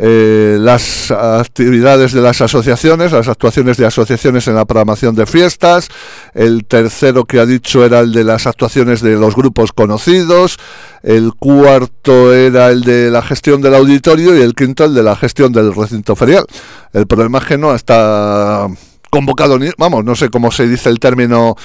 [0.00, 5.88] eh, las actividades de las asociaciones, las actuaciones de asociaciones en la programación de fiestas,
[6.34, 10.58] el tercero que ha dicho era el de las actuaciones de los grupos conocidos,
[11.02, 15.16] el cuarto era el de la gestión del auditorio y el quinto el de la
[15.16, 16.44] gestión del recinto ferial.
[16.92, 18.68] El problema es que no está
[19.10, 21.56] convocado ni, vamos, no sé cómo se dice el término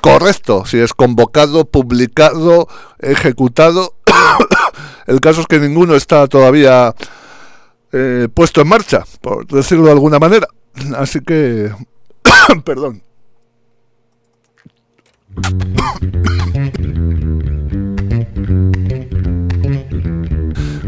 [0.00, 2.66] correcto, si es convocado, publicado,
[2.98, 3.94] ejecutado.
[5.06, 6.94] el caso es que ninguno está todavía
[7.92, 10.48] eh, puesto en marcha, por decirlo de alguna manera.
[10.96, 11.70] Así que,
[12.64, 13.02] perdón.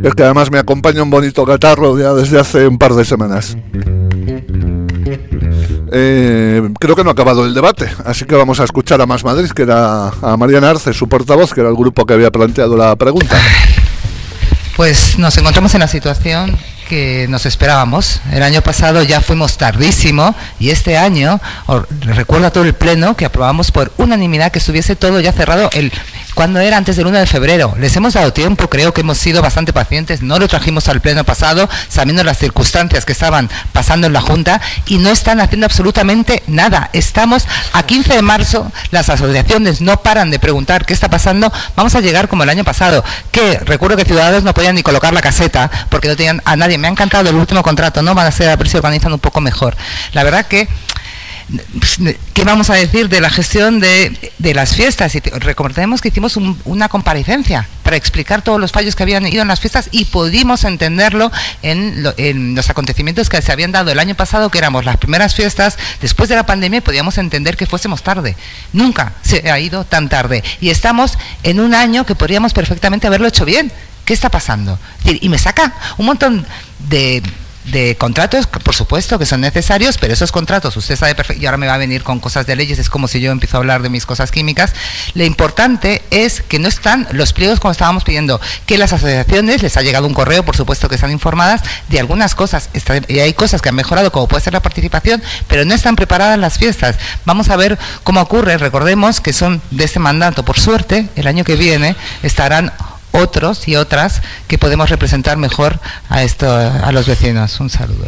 [0.03, 3.57] Es que además me acompaña un bonito catarro ya desde hace un par de semanas.
[5.90, 9.24] Eh, creo que no ha acabado el debate, así que vamos a escuchar a Más
[9.24, 12.76] Madrid, que era a Mariana Arce, su portavoz, que era el grupo que había planteado
[12.76, 13.36] la pregunta.
[14.76, 16.57] Pues nos encontramos en la situación
[16.89, 18.20] que nos esperábamos.
[18.32, 21.41] El año pasado ya fuimos tardísimo y este año,
[22.01, 25.93] recuerda todo el pleno que aprobamos por unanimidad que estuviese todo ya cerrado el
[26.39, 27.74] cuando era antes del 1 de febrero.
[27.80, 31.24] Les hemos dado tiempo, creo que hemos sido bastante pacientes, no lo trajimos al pleno
[31.24, 36.45] pasado, sabiendo las circunstancias que estaban pasando en la Junta y no están haciendo absolutamente
[36.47, 36.91] nada.
[36.93, 41.97] Estamos a 15 de marzo, las asociaciones no paran de preguntar qué está pasando, vamos
[41.97, 45.22] a llegar como el año pasado, que recuerdo que Ciudadanos no podían ni colocar la
[45.22, 46.78] caseta porque no tenían a nadie.
[46.78, 49.41] Me ha encantado el último contrato, no van a ser a precio organizando un poco
[49.41, 49.76] mejor.
[50.12, 50.68] La verdad que
[52.34, 55.14] ¿Qué vamos a decir de la gestión de, las fiestas?
[55.14, 59.49] Y recordemos que hicimos una comparecencia para explicar todos los fallos que habían ido en
[59.49, 61.32] las fiestas y pudimos entenderlo
[61.62, 65.34] en, en, los acontecimientos que se habían dado el año pasado, que éramos las primeras
[65.34, 68.36] fiestas después de la pandemia y podíamos entender que fuésemos tarde.
[68.74, 70.44] Nunca se ha ido tan tarde.
[70.61, 73.72] Y estamos en un año que podríamos perfectamente haberlo hecho bien.
[74.05, 74.78] ¿Qué está pasando?
[75.05, 76.46] Y me saca un montón
[76.90, 77.22] de
[77.70, 81.58] de contratos, por supuesto que son necesarios, pero esos contratos, usted sabe perfecto, y ahora
[81.58, 83.82] me va a venir con cosas de leyes, es como si yo empiezo a hablar
[83.82, 84.72] de mis cosas químicas.
[85.14, 89.76] Lo importante es que no están los pliegos como estábamos pidiendo, que las asociaciones les
[89.76, 92.70] ha llegado un correo, por supuesto que están informadas de algunas cosas,
[93.08, 96.38] y hay cosas que han mejorado, como puede ser la participación, pero no están preparadas
[96.38, 96.96] las fiestas.
[97.24, 101.44] Vamos a ver cómo ocurre, recordemos que son de este mandato, por suerte, el año
[101.44, 102.72] que viene estarán
[103.12, 107.59] otros y otras que podemos representar mejor a esto a los vecinos.
[107.61, 108.06] Un saludo.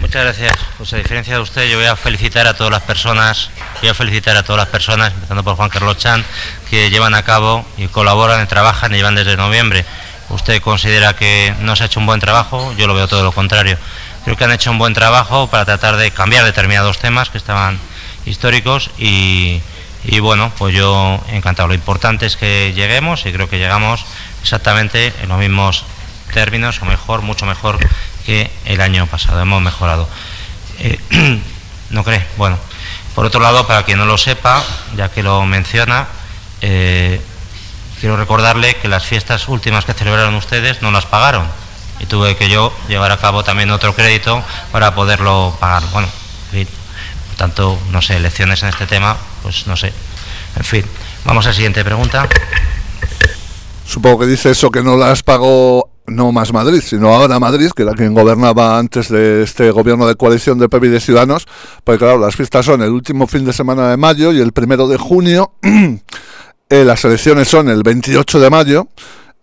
[0.00, 0.56] Muchas gracias.
[0.76, 3.50] Pues a diferencia de usted, yo voy a felicitar a todas las personas,
[3.80, 6.24] voy a felicitar a todas las personas, empezando por Juan Carlos Chan,
[6.70, 9.84] que llevan a cabo y colaboran y trabajan y llevan desde noviembre.
[10.28, 13.32] Usted considera que no se ha hecho un buen trabajo, yo lo veo todo lo
[13.32, 13.78] contrario.
[14.24, 17.78] Creo que han hecho un buen trabajo para tratar de cambiar determinados temas que estaban
[18.26, 19.60] históricos y,
[20.04, 21.68] y bueno, pues yo encantado.
[21.68, 24.04] Lo importante es que lleguemos y creo que llegamos
[24.42, 25.84] exactamente en los mismos
[26.32, 27.78] términos o mejor, mucho mejor
[28.24, 29.40] que el año pasado.
[29.40, 30.08] Hemos mejorado.
[30.78, 30.98] Eh,
[31.90, 32.24] ¿No cree?
[32.36, 32.58] Bueno,
[33.14, 34.62] por otro lado, para quien no lo sepa,
[34.96, 36.06] ya que lo menciona,
[36.60, 37.20] eh,
[38.00, 41.46] quiero recordarle que las fiestas últimas que celebraron ustedes no las pagaron
[41.98, 44.42] y tuve que yo llevar a cabo también otro crédito
[44.72, 45.82] para poderlo pagar.
[45.92, 46.08] Bueno,
[47.36, 49.92] tanto, no sé, lecciones en este tema, pues no sé.
[50.56, 50.84] En fin,
[51.24, 52.28] vamos a la siguiente pregunta.
[53.86, 57.82] Supongo que dice eso que no las pagó no más Madrid, sino ahora Madrid, que
[57.82, 61.46] era quien gobernaba antes de este gobierno de coalición de PP y de Ciudadanos,
[61.84, 64.88] porque claro, las fiestas son el último fin de semana de mayo y el primero
[64.88, 68.88] de junio, eh, las elecciones son el 28 de mayo,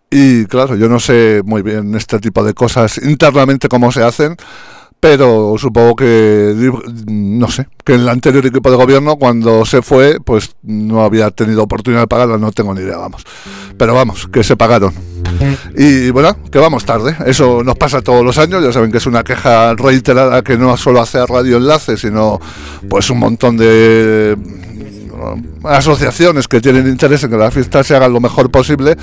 [0.09, 4.37] y claro, yo no sé muy bien este tipo de cosas internamente cómo se hacen,
[5.03, 6.71] pero supongo que,
[7.07, 11.61] no sé, que el anterior equipo de gobierno cuando se fue, pues no había tenido
[11.61, 13.25] oportunidad de pagarla, no tengo ni idea, vamos.
[13.77, 14.93] Pero vamos, que se pagaron.
[15.75, 19.05] Y bueno, que vamos tarde, eso nos pasa todos los años, ya saben que es
[19.05, 22.39] una queja reiterada que no solo hace a Radio Enlace, sino
[22.87, 24.37] pues un montón de
[25.65, 28.95] asociaciones que tienen interés en que la fiesta se haga lo mejor posible,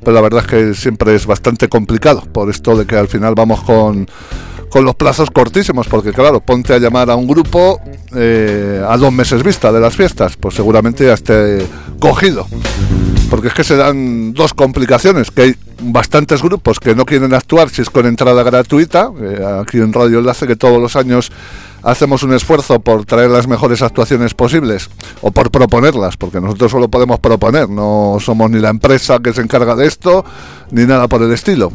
[0.00, 3.34] pero la verdad es que siempre es bastante complicado por esto de que al final
[3.34, 4.06] vamos con
[4.70, 7.80] con los plazos cortísimos, porque claro, ponte a llamar a un grupo
[8.14, 11.66] eh, a dos meses vista de las fiestas, pues seguramente ya esté
[11.98, 12.46] cogido.
[13.30, 17.70] Porque es que se dan dos complicaciones, que hay bastantes grupos que no quieren actuar
[17.70, 21.32] si es con entrada gratuita, eh, aquí en Radio Enlace que todos los años
[21.82, 24.90] hacemos un esfuerzo por traer las mejores actuaciones posibles
[25.20, 29.42] o por proponerlas, porque nosotros solo podemos proponer, no somos ni la empresa que se
[29.42, 30.24] encarga de esto,
[30.70, 31.72] ni nada por el estilo.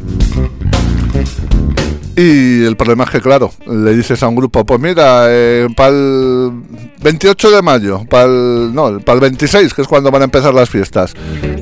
[2.14, 5.88] Y el problema es que, claro, le dices a un grupo, pues mira, eh, para
[5.88, 6.52] el
[7.02, 10.52] 28 de mayo, para el, no, para el 26, que es cuando van a empezar
[10.52, 11.14] las fiestas,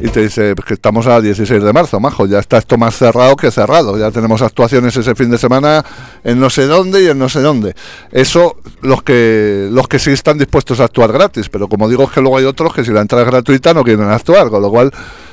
[0.03, 3.37] y te dice que estamos a 16 de marzo, majo, ya está esto más cerrado
[3.37, 5.85] que cerrado, ya tenemos actuaciones ese fin de semana
[6.25, 7.77] en no sé dónde y en no sé dónde.
[8.11, 12.11] Eso los que los que sí están dispuestos a actuar gratis, pero como digo es
[12.11, 14.71] que luego hay otros que si la entrada es gratuita no quieren actuar, con lo
[14.71, 14.91] cual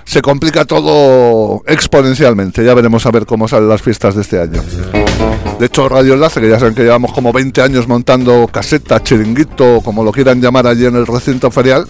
[0.08, 2.64] se complica todo exponencialmente.
[2.64, 4.64] Ya veremos a ver cómo salen las fiestas de este año.
[5.60, 9.82] De hecho, Radio Enlace, que ya saben que llevamos como 20 años montando caseta, chiringuito,
[9.84, 11.86] como lo quieran llamar allí en el recinto ferial,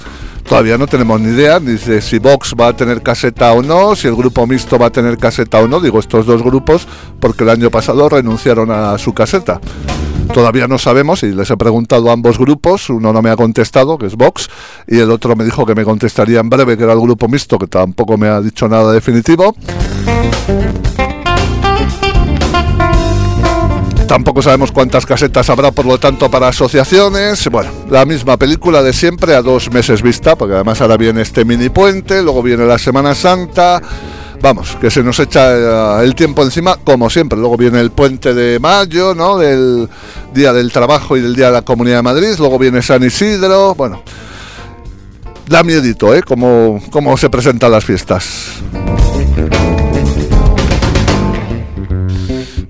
[0.47, 3.95] todavía no tenemos ni idea ni de si Vox va a tener caseta o no,
[3.95, 5.79] si el grupo mixto va a tener caseta o no.
[5.79, 6.87] Digo estos dos grupos
[7.19, 9.61] porque el año pasado renunciaron a su caseta.
[10.33, 13.97] Todavía no sabemos y les he preguntado a ambos grupos, uno no me ha contestado,
[13.97, 14.49] que es Vox,
[14.87, 17.57] y el otro me dijo que me contestaría en breve, que era el grupo mixto,
[17.57, 19.55] que tampoco me ha dicho nada definitivo.
[24.07, 27.49] Tampoco sabemos cuántas casetas habrá, por lo tanto, para asociaciones.
[27.51, 31.43] Bueno, la misma película de siempre a dos meses vista, porque además ahora viene este
[31.43, 33.81] mini puente, luego viene la Semana Santa.
[34.41, 37.39] Vamos, que se nos echa eh, el tiempo encima, como siempre.
[37.39, 39.37] Luego viene el puente de mayo, ¿no?
[39.37, 39.89] Del
[40.33, 42.35] Día del Trabajo y del Día de la Comunidad de Madrid.
[42.37, 43.73] Luego viene San Isidro.
[43.75, 44.03] Bueno,
[45.47, 46.21] da miedito, ¿eh?
[46.21, 48.61] Cómo, cómo se presentan las fiestas.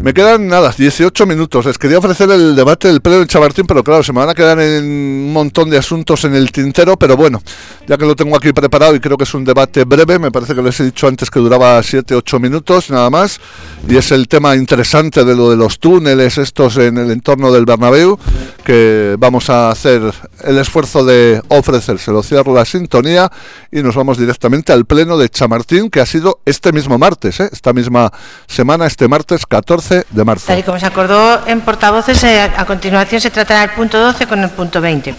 [0.07, 1.65] Me quedan nada, 18 minutos.
[1.65, 4.33] Les quería ofrecer el debate del pleno de Chamartín, pero claro, se me van a
[4.33, 7.41] quedar en un montón de asuntos en el tintero, pero bueno,
[7.85, 10.55] ya que lo tengo aquí preparado y creo que es un debate breve, me parece
[10.55, 13.41] que les he dicho antes que duraba 7-8 minutos nada más,
[13.85, 17.65] y es el tema interesante de lo de los túneles estos en el entorno del
[17.65, 18.17] Bernabéu,
[18.63, 20.13] que vamos a hacer
[20.45, 22.23] el esfuerzo de ofrecérselo.
[22.23, 23.29] Cierro la sintonía
[23.73, 27.49] y nos vamos directamente al pleno de Chamartín, que ha sido este mismo martes, ¿eh?
[27.51, 28.09] esta misma
[28.47, 30.47] semana, este martes 14 de marzo.
[30.47, 34.27] Tal y como se acordó en portavoces, eh, a continuación se tratará el punto 12
[34.27, 35.15] con el punto 20.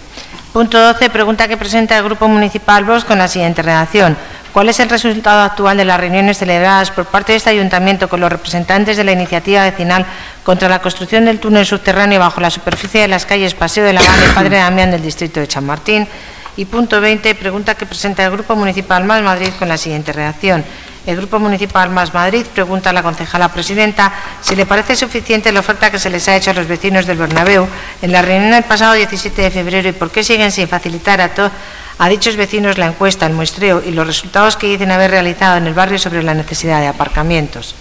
[0.53, 4.17] Punto 12, pregunta que presenta el Grupo Municipal VOS con la siguiente redacción.
[4.51, 8.19] ¿Cuál es el resultado actual de las reuniones celebradas por parte de este ayuntamiento con
[8.19, 10.07] los representantes de la iniciativa vecinal
[10.43, 14.01] contra la construcción del túnel subterráneo bajo la superficie de las calles Paseo de la
[14.01, 16.07] Valle y Padre Damián del distrito de Chamartín?
[16.57, 20.65] Y punto 20, pregunta que presenta el Grupo Municipal Más Madrid con la siguiente redacción.
[21.05, 25.61] El Grupo Municipal Más Madrid pregunta a la concejala presidenta si le parece suficiente la
[25.61, 27.67] oferta que se les ha hecho a los vecinos del Bernabéu
[28.01, 31.31] en la reunión del pasado 17 de febrero y por qué siguen sin facilitar a,
[31.97, 35.67] a dichos vecinos la encuesta, el muestreo y los resultados que dicen haber realizado en
[35.67, 37.75] el barrio sobre la necesidad de aparcamientos.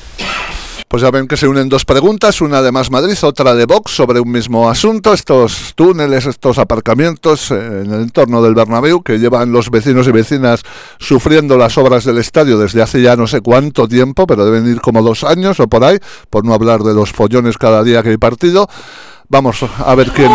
[0.88, 3.94] Pues ya ven que se unen dos preguntas, una de Más Madrid, otra de Vox,
[3.94, 9.18] sobre un mismo asunto, estos túneles, estos aparcamientos eh, en el entorno del Bernabéu que
[9.18, 10.62] llevan los vecinos y vecinas
[10.98, 14.80] sufriendo las obras del estadio desde hace ya no sé cuánto tiempo, pero deben ir
[14.80, 15.98] como dos años o por ahí,
[16.30, 18.66] por no hablar de los follones cada día que hay partido.
[19.28, 20.32] Vamos a ver quién...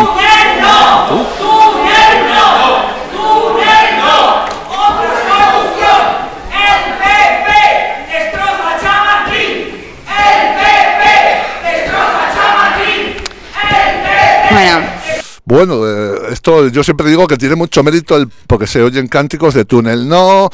[15.46, 19.52] Bueno, eh, esto yo siempre digo que tiene mucho mérito el, porque se oyen cánticos
[19.52, 20.48] de túnel no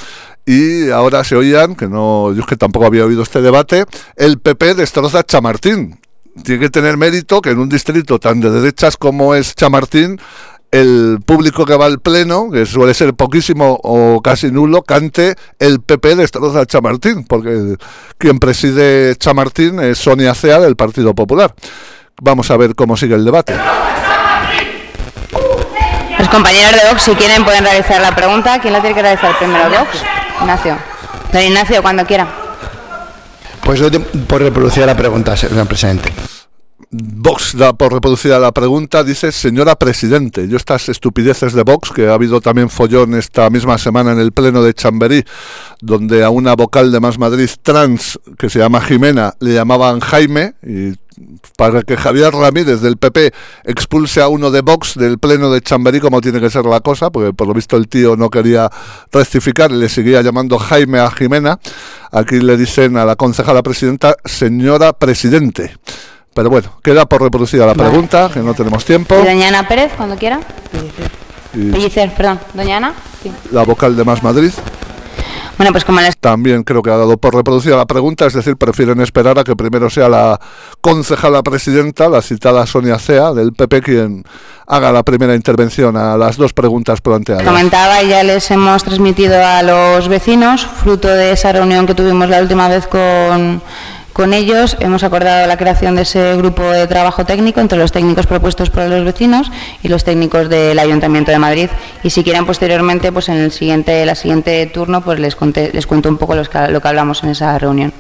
[0.44, 3.84] y ahora se oían, que no, yo es que tampoco había oído este debate,
[4.16, 6.00] el PP destroza Chamartín.
[6.42, 10.20] Tiene que tener mérito que en un distrito tan de derechas como es Chamartín,
[10.70, 15.80] el público que va al pleno, que suele ser poquísimo o casi nulo, cante el
[15.80, 17.76] PP destroza Chamartín, porque
[18.18, 21.54] quien preside Chamartín es Sonia Cea del Partido Popular.
[22.20, 23.54] Vamos a ver cómo sigue el debate.
[26.18, 28.60] Los compañeros de Vox, si quieren, pueden realizar la pregunta.
[28.60, 29.70] ¿Quién la tiene que realizar primero?
[29.70, 30.02] Vox.
[30.40, 30.76] Ignacio.
[31.32, 32.28] Don Ignacio, cuando quiera.
[33.64, 33.88] Pues yo
[34.26, 36.12] por reproducir la pregunta, señor presidente.
[36.92, 40.48] Vox da por reproducida la pregunta, dice señora presidente.
[40.48, 44.32] Yo estas estupideces de Vox, que ha habido también follón esta misma semana en el
[44.32, 45.24] pleno de Chamberí,
[45.80, 50.54] donde a una vocal de Más Madrid trans, que se llama Jimena, le llamaban Jaime,
[50.66, 50.94] y
[51.56, 53.32] para que Javier Ramírez del PP
[53.64, 57.10] expulse a uno de Vox del pleno de Chamberí, como tiene que ser la cosa,
[57.10, 58.70] porque por lo visto el tío no quería
[59.12, 61.58] rectificar y le seguía llamando Jaime a Jimena.
[62.12, 65.76] Aquí le dicen a la concejala presidenta, señora presidente.
[66.34, 69.16] Pero bueno, queda por reproducida la pregunta, que no tenemos tiempo.
[69.16, 70.40] doña Ana Pérez, cuando quiera.
[71.52, 72.38] Pellicer, perdón.
[72.54, 72.94] Doña Ana.
[73.50, 74.52] La vocal de Más Madrid.
[75.60, 76.16] Bueno, pues como les...
[76.16, 79.54] También creo que ha dado por reproducida la pregunta, es decir, prefieren esperar a que
[79.54, 80.40] primero sea la
[80.80, 84.24] concejala presidenta, la citada Sonia Cea, del PP, quien
[84.66, 87.44] haga la primera intervención a las dos preguntas planteadas.
[87.44, 92.30] Comentaba y ya les hemos transmitido a los vecinos, fruto de esa reunión que tuvimos
[92.30, 93.60] la última vez con
[94.20, 98.26] Con ellos hemos acordado la creación de ese grupo de trabajo técnico entre los técnicos
[98.26, 99.50] propuestos por los vecinos
[99.82, 101.70] y los técnicos del Ayuntamiento de Madrid.
[102.02, 105.34] Y si quieren posteriormente, pues en el siguiente, la siguiente turno, pues les,
[105.72, 107.94] les cuento un poco lo que hablamos en esa reunión.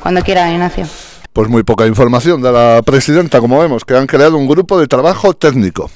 [0.00, 0.88] Cuando quiera, Ignacio.
[1.32, 4.88] Pues muy poca información de la presidenta, como vemos, que han creado un grupo de
[4.88, 5.88] trabajo técnico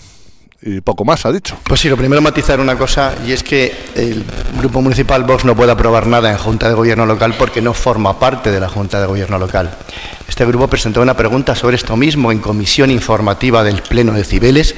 [0.66, 1.56] y poco más ha dicho.
[1.64, 4.24] Pues sí, lo primero matizar una cosa y es que el
[4.58, 8.18] Grupo Municipal Vox no puede aprobar nada en Junta de Gobierno Local porque no forma
[8.18, 9.70] parte de la Junta de Gobierno Local.
[10.26, 14.74] Este grupo presentó una pregunta sobre esto mismo en comisión informativa del Pleno de Cibeles,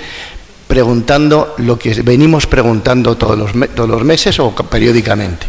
[0.67, 5.47] preguntando lo que venimos preguntando todos los, todos los meses o periódicamente.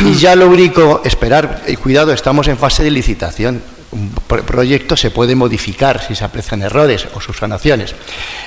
[0.00, 5.10] Y ya lo único, esperar, y cuidado, estamos en fase de licitación un proyecto se
[5.10, 7.94] puede modificar si se aprecian errores o subsanaciones.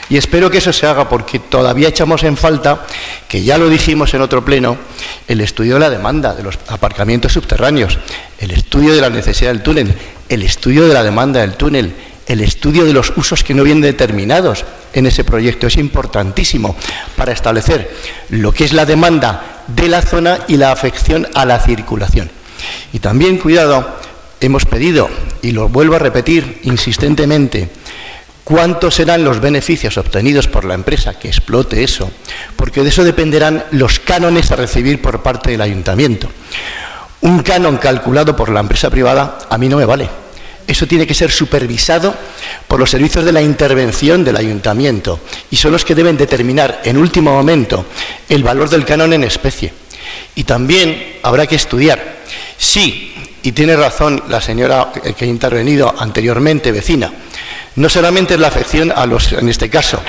[0.10, 2.86] Y espero que eso se haga porque todavía echamos en falta,
[3.28, 4.78] que ya lo dijimos en otro pleno,
[5.28, 7.98] el estudio de la demanda de los aparcamientos subterráneos,
[8.40, 9.94] el estudio de la necesidad del túnel,
[10.28, 11.94] el estudio de la demanda del túnel,
[12.28, 15.68] el estudio de los usos que no vienen determinados en ese proyecto.
[15.68, 16.76] Es importantísimo
[17.16, 17.90] para establecer
[18.30, 22.30] lo que es la demanda de la zona y la afección a la circulación.
[22.92, 23.98] Y también, cuidado,
[24.40, 25.10] hemos pedido,
[25.42, 27.70] y lo vuelvo a repetir insistentemente,
[28.44, 32.10] cuántos serán los beneficios obtenidos por la empresa que explote eso,
[32.56, 36.30] porque de eso dependerán los cánones a recibir por parte del ayuntamiento.
[37.22, 40.10] Un canon calculado por la empresa privada a mí no me vale.
[40.68, 42.16] Eso tiene que ser supervisado
[42.68, 45.20] por los servicios de la intervención del ayuntamiento
[45.50, 47.86] y son los que deben determinar en último momento
[48.30, 49.74] el valor del canon en especie.
[50.36, 52.18] Y también habrá que estudiar
[52.58, 53.14] si
[53.48, 57.10] y tiene razón la señora que ha intervenido anteriormente, vecina,
[57.78, 60.02] no solamente es la afección a los, en este caso,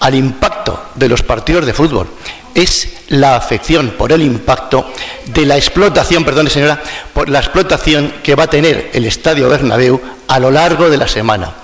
[0.00, 2.06] al impacto de los partidos de fútbol,
[2.54, 4.92] es la afección por el impacto
[5.24, 6.82] de la explotación, perdón señora,
[7.14, 9.98] por la explotación que va a tener el Estadio Bernabéu
[10.28, 11.54] a lo largo de la semana.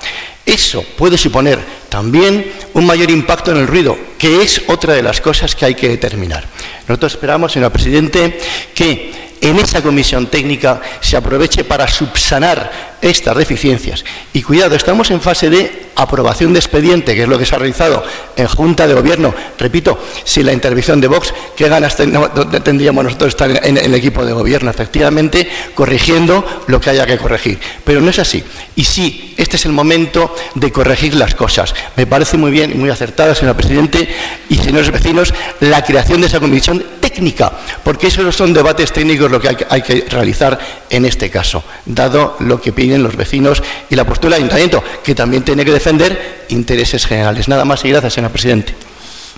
[0.46, 1.58] Eso puede suponer
[1.90, 5.74] también un mayor impacto en el ruido, que es otra de las cosas que hay
[5.74, 6.46] que determinar.
[6.88, 8.40] Nosotros esperamos, señor presidente,
[8.74, 14.05] que en esa comisión técnica se aproveche para subsanar estas deficiencias.
[14.32, 17.59] Y cuidado, estamos en fase de aprobación de expediente, que es lo que se ha
[17.59, 18.03] realizado
[18.36, 19.34] en Junta de Gobierno.
[19.59, 24.32] Repito, si la intervención de Vox, ¿qué ganas tendríamos nosotros estar en, el equipo de
[24.32, 24.70] Gobierno?
[24.70, 27.59] Efectivamente, corrigiendo lo que haya que corregir.
[27.84, 28.45] Pero no es así.
[28.76, 31.74] Y sí, este es el momento de corregir las cosas.
[31.97, 34.09] Me parece muy bien y muy acertada, señor presidente
[34.49, 37.52] y señores vecinos, la creación de esa comisión técnica,
[37.84, 40.58] porque esos son debates técnicos lo que hay, que realizar
[40.88, 45.14] en este caso, dado lo que piden los vecinos y la postura del ayuntamiento, que
[45.14, 47.48] también tiene que defender intereses generales.
[47.48, 48.74] Nada más y gracias, señor presidente.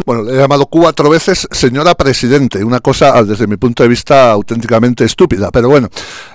[0.05, 4.31] Bueno, le he llamado cuatro veces señora presidente, una cosa desde mi punto de vista
[4.33, 5.89] auténticamente estúpida, pero bueno,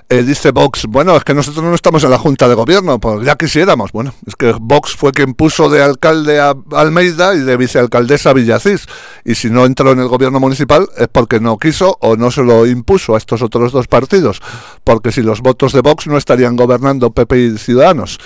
[0.07, 3.25] eh, dice Vox, bueno, es que nosotros no estamos en la Junta de Gobierno, pues
[3.25, 7.57] ya quisiéramos, bueno, es que Vox fue quien puso de alcalde a Almeida y de
[7.57, 8.87] vicealcaldesa a Villacís,
[9.25, 12.43] y si no entró en el gobierno municipal es porque no quiso o no se
[12.43, 14.41] lo impuso a estos otros dos partidos,
[14.83, 18.19] porque si los votos de Vox no estarían gobernando PP y Ciudadanos.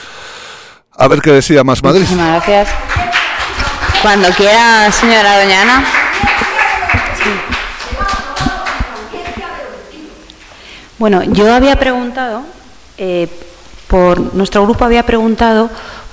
[0.96, 2.02] A ver qué decía más Madrid.
[2.02, 3.23] Muchísimas gracias.
[4.04, 5.84] Cuando quiera, señora Doña Ana.
[11.00, 12.42] Bueno, yo había preguntado,
[12.98, 13.30] eh,
[13.88, 15.70] por nuestro grupo había preguntado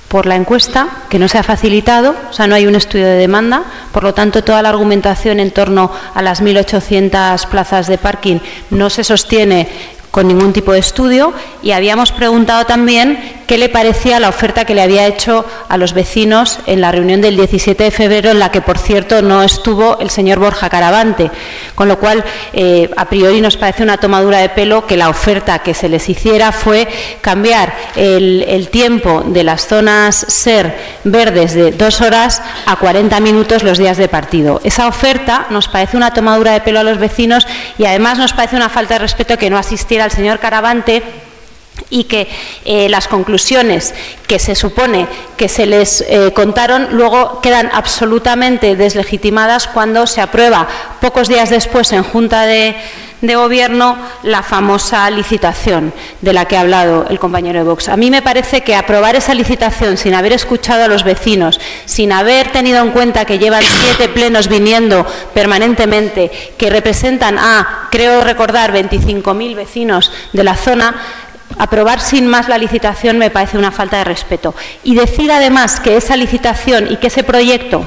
[0.07, 3.17] por la encuesta, que no se ha facilitado, o sea, no hay un estudio de
[3.17, 8.39] demanda, por lo tanto, toda la argumentación en torno a las 1.800 plazas de parking
[8.69, 9.67] no se sostiene
[10.11, 11.33] con ningún tipo de estudio
[11.63, 15.93] y habíamos preguntado también qué le parecía la oferta que le había hecho a los
[15.93, 19.99] vecinos en la reunión del 17 de febrero, en la que, por cierto, no estuvo
[19.99, 21.29] el señor Borja Caravante.
[21.75, 25.59] Con lo cual, eh, a priori nos parece una tomadura de pelo que la oferta
[25.59, 26.87] que se les hiciera fue
[27.19, 33.63] cambiar el, el tiempo de las zonas SER verdes de dos horas a 40 minutos
[33.63, 34.61] los días de partido.
[34.63, 37.45] Esa oferta nos parece una tomadura de pelo a los vecinos
[37.77, 41.03] y además nos parece una falta de respeto que no asistiera al señor Caravante
[41.89, 42.27] y que
[42.65, 43.93] eh, las conclusiones
[44.27, 45.07] que se supone
[45.37, 50.67] que se les eh, contaron luego quedan absolutamente deslegitimadas cuando se aprueba
[51.01, 52.75] pocos días después en Junta de,
[53.21, 57.89] de Gobierno la famosa licitación de la que ha hablado el compañero de Vox.
[57.89, 62.11] A mí me parece que aprobar esa licitación sin haber escuchado a los vecinos, sin
[62.11, 68.73] haber tenido en cuenta que llevan siete plenos viniendo permanentemente, que representan a, creo recordar,
[68.73, 70.95] 25.000 vecinos de la zona,
[71.57, 74.53] aprobar sin más la licitación me parece una falta de respeto.
[74.83, 77.85] Y decir además que esa licitación y que ese proyecto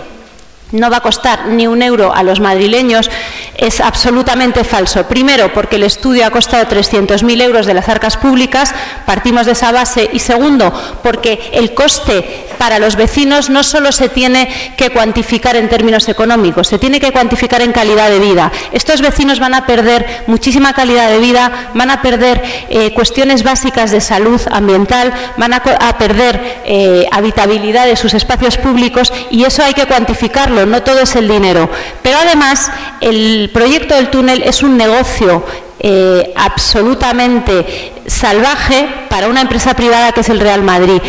[0.72, 3.10] no va a costar ni un euro a los madrileños,
[3.56, 5.04] es absolutamente falso.
[5.04, 8.74] Primero, porque el estudio ha costado 300.000 euros de las arcas públicas,
[9.06, 10.08] partimos de esa base.
[10.12, 15.68] Y segundo, porque el coste para los vecinos no solo se tiene que cuantificar en
[15.68, 18.50] términos económicos, se tiene que cuantificar en calidad de vida.
[18.72, 23.90] Estos vecinos van a perder muchísima calidad de vida, van a perder eh, cuestiones básicas
[23.90, 25.62] de salud ambiental, van a,
[25.98, 31.14] perder eh, habitabilidad de sus espacios públicos y eso hay que cuantificarlo, no todo es
[31.16, 31.70] el dinero.
[32.02, 35.44] Pero además, el proyecto del túnel es un negocio
[35.80, 41.00] eh, absolutamente salvaje para una empresa privada que es el Real Madrid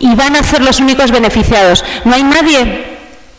[0.00, 1.84] y van a ser los únicos beneficiados.
[2.04, 2.93] No hay nadie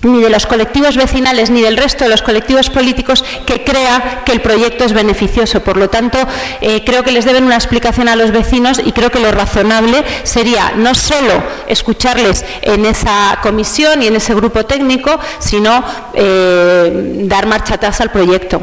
[0.05, 4.31] ni de los colectivos vecinales ni del resto de los colectivos políticos que crea que
[4.31, 5.61] el proyecto es beneficioso.
[5.61, 6.17] Por lo tanto,
[6.61, 10.03] eh, creo que les deben una explicación a los vecinos y creo que lo razonable
[10.23, 15.83] sería no solo escucharles en esa comisión y en ese grupo técnico, sino
[16.13, 18.61] eh, dar marcha atrás al proyecto.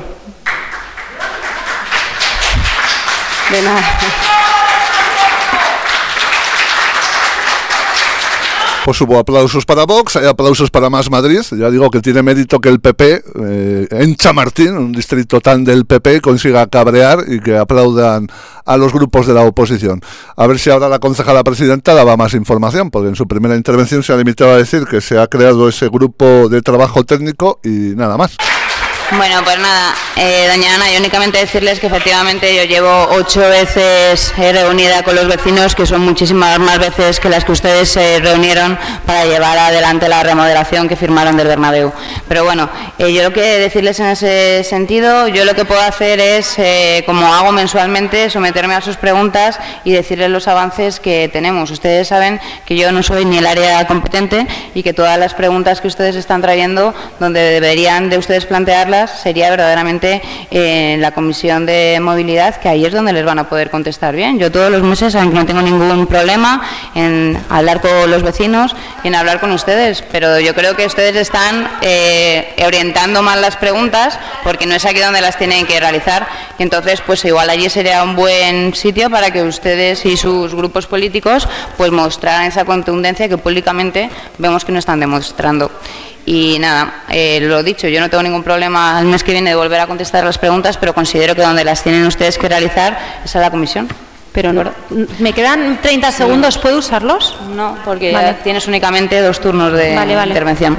[8.84, 11.40] Pues hubo aplausos para Vox, hay aplausos para Más Madrid.
[11.52, 15.86] Ya digo que tiene mérito que el PP, eh, en Chamartín, un distrito tan del
[15.86, 18.26] PP, consiga cabrear y que aplaudan
[18.64, 20.00] a los grupos de la oposición.
[20.36, 24.02] A ver si ahora la concejala presidenta daba más información, porque en su primera intervención
[24.02, 27.94] se ha limitado a decir que se ha creado ese grupo de trabajo técnico y
[27.94, 28.36] nada más.
[29.14, 34.32] Bueno, pues nada, eh, doña Ana, yo únicamente decirles que efectivamente yo llevo ocho veces
[34.36, 38.78] reunida con los vecinos, que son muchísimas más veces que las que ustedes se reunieron
[39.04, 41.92] para llevar adelante la remodelación que firmaron del Bernabéu.
[42.26, 46.18] Pero bueno, eh, yo lo que decirles en ese sentido, yo lo que puedo hacer
[46.18, 51.70] es, eh, como hago mensualmente, someterme a sus preguntas y decirles los avances que tenemos.
[51.70, 55.82] Ustedes saben que yo no soy ni el área competente y que todas las preguntas
[55.82, 61.98] que ustedes están trayendo, donde deberían de ustedes plantearlas, sería verdaderamente en la Comisión de
[62.00, 64.38] Movilidad, que ahí es donde les van a poder contestar bien.
[64.38, 66.62] Yo todos los meses, no tengo ningún problema
[66.94, 71.16] en hablar con los vecinos y en hablar con ustedes, pero yo creo que ustedes
[71.16, 76.26] están eh, orientando mal las preguntas porque no es aquí donde las tienen que realizar.
[76.58, 80.86] Y entonces, pues igual allí sería un buen sitio para que ustedes y sus grupos
[80.86, 85.70] políticos pues mostraran esa contundencia que públicamente vemos que no están demostrando.
[86.24, 89.56] Y nada, eh, lo dicho, yo no tengo ningún problema al mes que viene de
[89.56, 93.34] volver a contestar las preguntas, pero considero que donde las tienen ustedes que realizar es
[93.34, 93.88] a la comisión.
[94.32, 94.64] Pero no,
[95.18, 97.36] me quedan 30 segundos, ¿puedo usarlos?
[97.54, 99.94] No, porque tienes únicamente dos turnos de
[100.26, 100.78] intervención.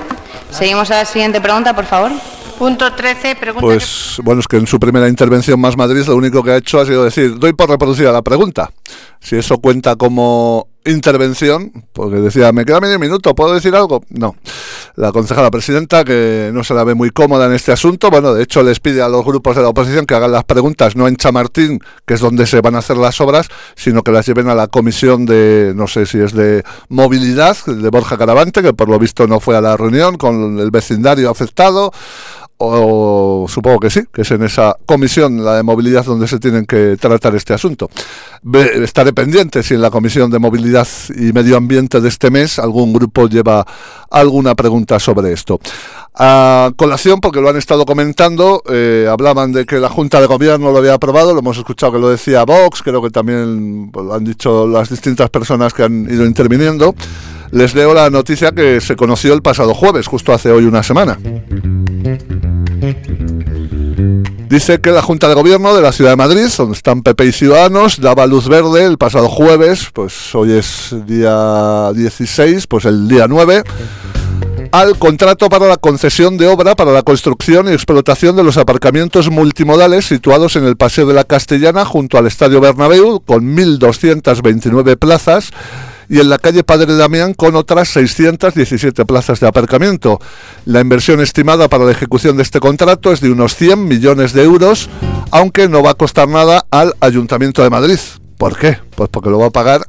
[0.50, 2.12] Seguimos a la siguiente pregunta, por favor.
[2.58, 3.62] Punto 13, pregunta.
[3.62, 6.80] Pues bueno, es que en su primera intervención más Madrid lo único que ha hecho
[6.80, 8.72] ha sido decir, doy por reproducida la pregunta.
[9.20, 14.04] Si eso cuenta como intervención, porque decía, me queda medio minuto, ¿puedo decir algo?
[14.10, 14.36] No.
[14.96, 18.44] La concejala presidenta, que no se la ve muy cómoda en este asunto, bueno, de
[18.44, 21.16] hecho les pide a los grupos de la oposición que hagan las preguntas no en
[21.16, 24.56] Chamartín, que es donde se van a hacer las obras, sino que las lleven a
[24.56, 29.00] la comisión de, no sé si es de movilidad, de Borja Caravante, que por lo
[29.00, 31.92] visto no fue a la reunión con el vecindario afectado,
[32.66, 36.66] o supongo que sí, que es en esa comisión, la de movilidad, donde se tienen
[36.66, 37.90] que tratar este asunto.
[38.54, 42.94] estaré pendiente si en la comisión de movilidad y medio ambiente de este mes algún
[42.94, 43.66] grupo lleva
[44.10, 45.60] alguna pregunta sobre esto.
[46.16, 50.72] A colación, porque lo han estado comentando, eh, hablaban de que la Junta de Gobierno
[50.72, 54.14] lo había aprobado, lo hemos escuchado que lo decía Vox, creo que también pues, lo
[54.14, 56.96] han dicho las distintas personas que han ido interviniendo.
[57.52, 61.20] Les leo la noticia que se conoció el pasado jueves, justo hace hoy una semana.
[64.50, 67.32] Dice que la Junta de Gobierno de la Ciudad de Madrid, donde están PP y
[67.32, 73.28] Ciudadanos, daba luz verde el pasado jueves, pues hoy es día 16, pues el día
[73.28, 73.64] 9,
[74.72, 79.30] al contrato para la concesión de obra para la construcción y explotación de los aparcamientos
[79.30, 85.52] multimodales situados en el Paseo de la Castellana junto al Estadio Bernabéu, con 1.229 plazas
[86.10, 90.20] y en la calle Padre Damián con otras 617 plazas de aparcamiento.
[90.66, 94.44] La inversión estimada para la ejecución de este contrato es de unos 100 millones de
[94.44, 94.90] euros,
[95.32, 98.00] aunque no va a costar nada al Ayuntamiento de Madrid.
[98.38, 98.78] ¿Por qué?
[98.96, 99.82] Pues porque lo va a pagar,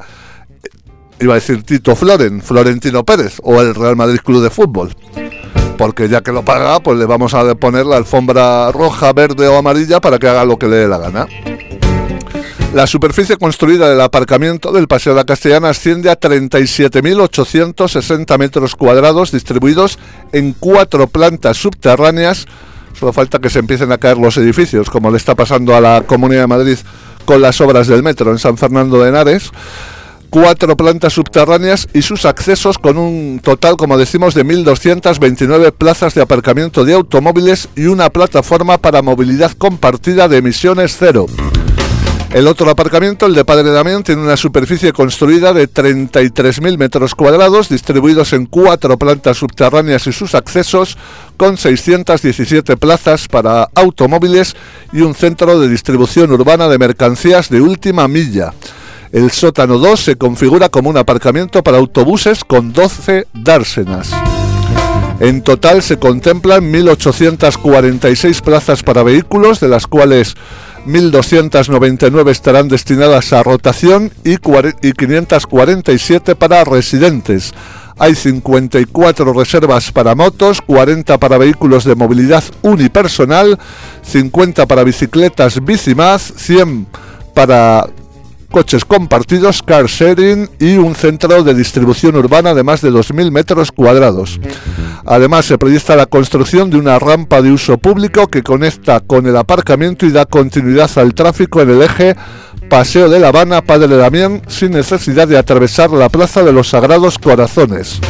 [1.21, 4.95] iba a decir Tito Floren, Florentino Pérez o el Real Madrid Club de Fútbol
[5.77, 9.57] porque ya que lo paga, pues le vamos a poner la alfombra roja, verde o
[9.57, 11.27] amarilla para que haga lo que le dé la gana.
[12.75, 19.31] La superficie construida del aparcamiento del Paseo de la Castellana asciende a 37.860 metros cuadrados
[19.31, 20.01] distribuidos
[20.33, 22.47] en cuatro plantas subterráneas.
[22.99, 26.03] Solo falta que se empiecen a caer los edificios, como le está pasando a la
[26.05, 26.79] Comunidad de Madrid
[27.25, 29.53] con las obras del metro en San Fernando de Henares
[30.31, 36.23] cuatro plantas subterráneas y sus accesos con un total, como decimos, de 1.229 plazas de
[36.23, 41.27] aparcamiento de automóviles y una plataforma para movilidad compartida de emisiones cero.
[42.35, 47.69] El otro aparcamiento, el de Padre Damián, tiene una superficie construida de 33.000 metros cuadrados,
[47.69, 50.99] distribuidos en cuatro plantas subterráneas y sus accesos,
[51.37, 54.57] con 617 plazas para automóviles
[54.93, 58.53] y un centro de distribución urbana de mercancías de última milla.
[59.13, 64.11] El sótano 2 se configura como un aparcamiento para autobuses con 12 dársenas.
[65.21, 70.35] En total se contemplan 1.846 plazas para vehículos, de las cuales
[70.87, 77.53] 1.299 estarán destinadas a rotación y 547 para residentes.
[77.99, 83.59] Hay 54 reservas para motos, 40 para vehículos de movilidad unipersonal,
[84.03, 86.87] 50 para bicicletas Bicimaz, 100
[87.35, 87.87] para
[88.55, 93.73] coches compartidos, car sharing y un centro de distribución urbana de más de 2.000 metros
[93.73, 94.39] cuadrados.
[95.05, 99.37] Además, se proyecta la construcción de una rampa de uso público que conecta con el
[99.37, 102.15] aparcamiento y da continuidad al tráfico en el eje
[102.69, 107.19] Paseo de La Habana, Padre Damián, sin necesidad de atravesar la Plaza de los Sagrados
[107.19, 108.01] Corazones.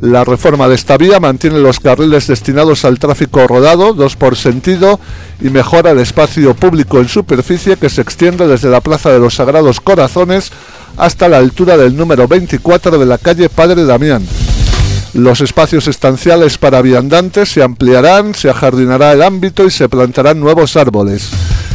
[0.00, 4.98] La reforma de esta vía mantiene los carriles destinados al tráfico rodado, dos por sentido,
[5.40, 9.34] y mejora el espacio público en superficie que se extiende desde la Plaza de los
[9.34, 9.47] Sagrados
[9.82, 10.52] Corazones
[10.96, 14.26] hasta la altura del número 24 de la calle Padre Damián.
[15.14, 20.76] Los espacios estanciales para viandantes se ampliarán, se ajardinará el ámbito y se plantarán nuevos
[20.76, 21.30] árboles.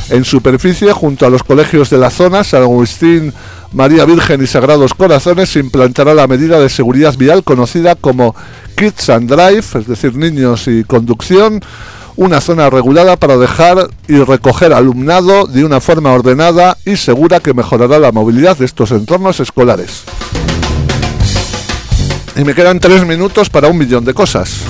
[0.09, 3.33] En superficie, junto a los colegios de la zona, San Agustín,
[3.71, 8.35] María Virgen y Sagrados Corazones, se implantará la medida de seguridad vial conocida como
[8.77, 11.59] Kids and Drive, es decir, niños y conducción,
[12.15, 17.53] una zona regulada para dejar y recoger alumnado de una forma ordenada y segura que
[17.53, 20.03] mejorará la movilidad de estos entornos escolares.
[22.35, 24.61] Y me quedan tres minutos para un millón de cosas.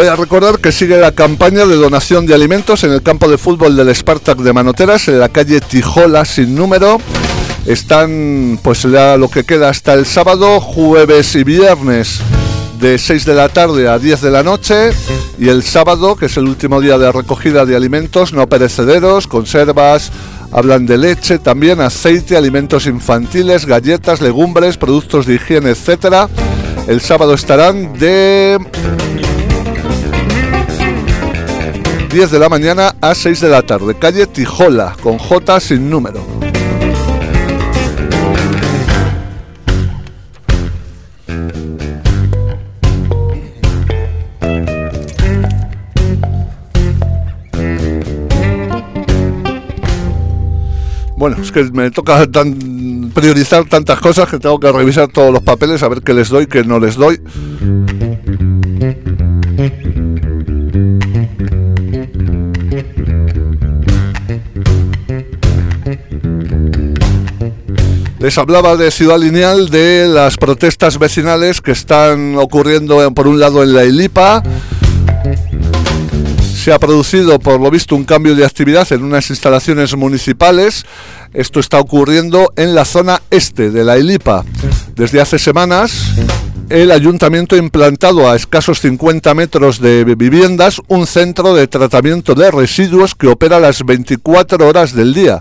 [0.00, 3.36] Voy a recordar que sigue la campaña de donación de alimentos en el campo de
[3.36, 6.96] fútbol del Spartak de Manoteras, en la calle Tijola sin número.
[7.66, 12.22] Están, pues ya lo que queda hasta el sábado, jueves y viernes
[12.80, 14.88] de 6 de la tarde a 10 de la noche
[15.38, 20.12] y el sábado, que es el último día de recogida de alimentos no perecederos, conservas,
[20.50, 26.26] hablan de leche, también aceite, alimentos infantiles, galletas, legumbres, productos de higiene, etcétera.
[26.88, 28.58] El sábado estarán de
[32.10, 33.94] 10 de la mañana a 6 de la tarde.
[33.94, 36.20] Calle Tijola, con J sin número.
[51.16, 52.26] Bueno, es que me toca
[53.14, 56.48] priorizar tantas cosas que tengo que revisar todos los papeles a ver qué les doy,
[56.48, 57.20] qué no les doy.
[68.30, 73.60] Les hablaba de Ciudad Lineal, de las protestas vecinales que están ocurriendo por un lado
[73.64, 74.40] en la Ilipa.
[76.54, 80.86] Se ha producido, por lo visto, un cambio de actividad en unas instalaciones municipales.
[81.34, 84.44] Esto está ocurriendo en la zona este de la Ilipa.
[84.94, 86.12] Desde hace semanas,
[86.68, 92.52] el ayuntamiento ha implantado a escasos 50 metros de viviendas un centro de tratamiento de
[92.52, 95.40] residuos que opera las 24 horas del día.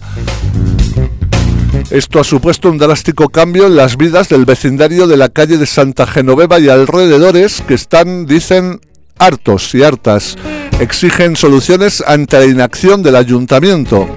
[1.91, 5.65] Esto ha supuesto un drástico cambio en las vidas del vecindario de la calle de
[5.65, 8.79] Santa Genoveva y alrededores que están, dicen,
[9.17, 10.35] hartos y hartas.
[10.79, 14.07] Exigen soluciones ante la inacción del ayuntamiento.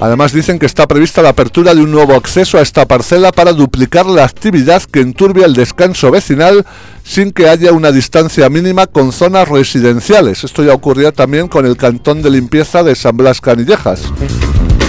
[0.00, 3.52] Además dicen que está prevista la apertura de un nuevo acceso a esta parcela para
[3.52, 6.66] duplicar la actividad que enturbia el descanso vecinal
[7.04, 10.42] sin que haya una distancia mínima con zonas residenciales.
[10.42, 14.02] Esto ya ocurría también con el cantón de limpieza de San Blas Canillejas.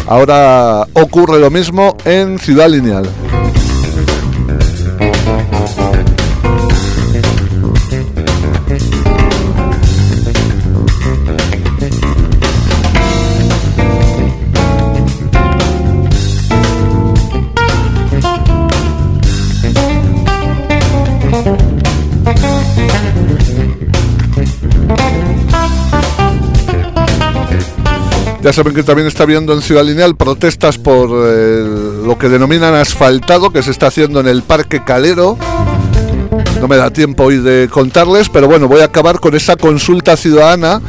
[0.09, 3.07] Ahora ocurre lo mismo en Ciudad Lineal.
[28.41, 31.63] Ya saben que también está habiendo en Ciudad Lineal protestas por eh,
[32.05, 35.37] lo que denominan asfaltado que se está haciendo en el Parque Calero.
[36.61, 40.15] No me da tiempo hoy de contarles, pero bueno, voy a acabar con esa consulta
[40.15, 40.81] ciudadana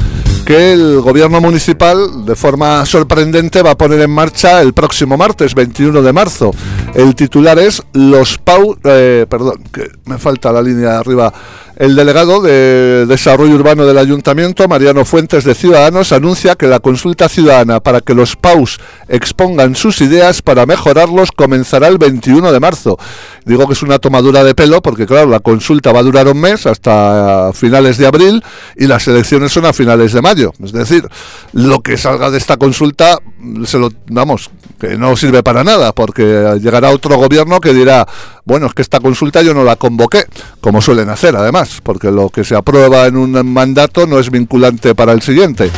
[0.45, 5.55] que el gobierno municipal, de forma sorprendente, va a poner en marcha el próximo martes,
[5.55, 6.53] 21 de marzo.
[6.95, 8.77] El titular es Los Pau...
[8.85, 11.33] Eh, perdón, que me falta la línea de arriba
[11.81, 17.27] el delegado de Desarrollo Urbano del Ayuntamiento, Mariano Fuentes de Ciudadanos, anuncia que la consulta
[17.27, 18.79] ciudadana para que los PAUS
[19.09, 22.99] expongan sus ideas para mejorarlos comenzará el 21 de marzo.
[23.47, 26.39] Digo que es una tomadura de pelo porque, claro, la consulta va a durar un
[26.39, 28.45] mes hasta finales de abril
[28.77, 30.53] y las elecciones son a finales de mayo.
[30.63, 31.09] Es decir,
[31.55, 33.17] lo que salga de esta consulta,
[33.65, 38.07] se lo, vamos, que no sirve para nada porque llegará otro gobierno que dirá,
[38.45, 40.25] bueno, es que esta consulta yo no la convoqué,
[40.61, 44.95] como suelen hacer además, porque lo que se aprueba en un mandato no es vinculante
[44.95, 45.71] para el siguiente.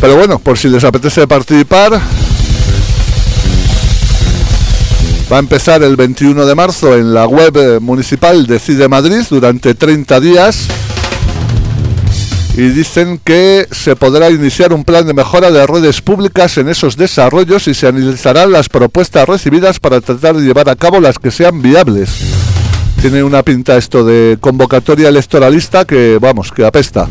[0.00, 2.00] Pero bueno, por si les apetece participar,
[5.30, 9.74] va a empezar el 21 de marzo en la web municipal de CIDE Madrid durante
[9.74, 10.68] 30 días
[12.58, 16.96] y dicen que se podrá iniciar un plan de mejora de redes públicas en esos
[16.96, 21.30] desarrollos y se analizarán las propuestas recibidas para tratar de llevar a cabo las que
[21.30, 22.10] sean viables.
[23.00, 27.06] Tiene una pinta esto de convocatoria electoralista que, vamos, que apesta.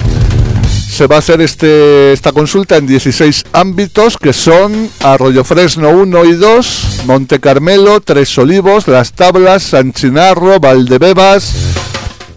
[0.89, 6.25] Se va a hacer este, esta consulta en 16 ámbitos que son Arroyo Fresno 1
[6.25, 11.53] y 2, Monte Carmelo, Tres Olivos, Las Tablas, San Chinarro, Valdebebas.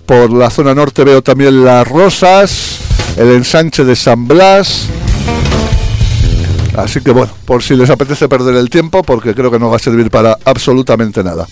[0.06, 2.79] Por la zona norte veo también Las Rosas,
[3.16, 4.86] el ensanche de San Blas.
[6.76, 9.76] Así que bueno, por si les apetece perder el tiempo, porque creo que no va
[9.76, 11.46] a servir para absolutamente nada.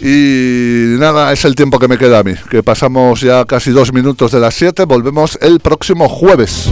[0.00, 3.92] Y nada, es el tiempo que me queda a mí, que pasamos ya casi dos
[3.92, 6.70] minutos de las 7, volvemos el próximo jueves.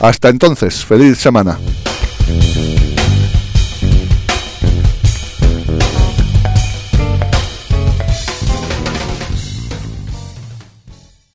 [0.00, 1.58] Hasta entonces, feliz semana.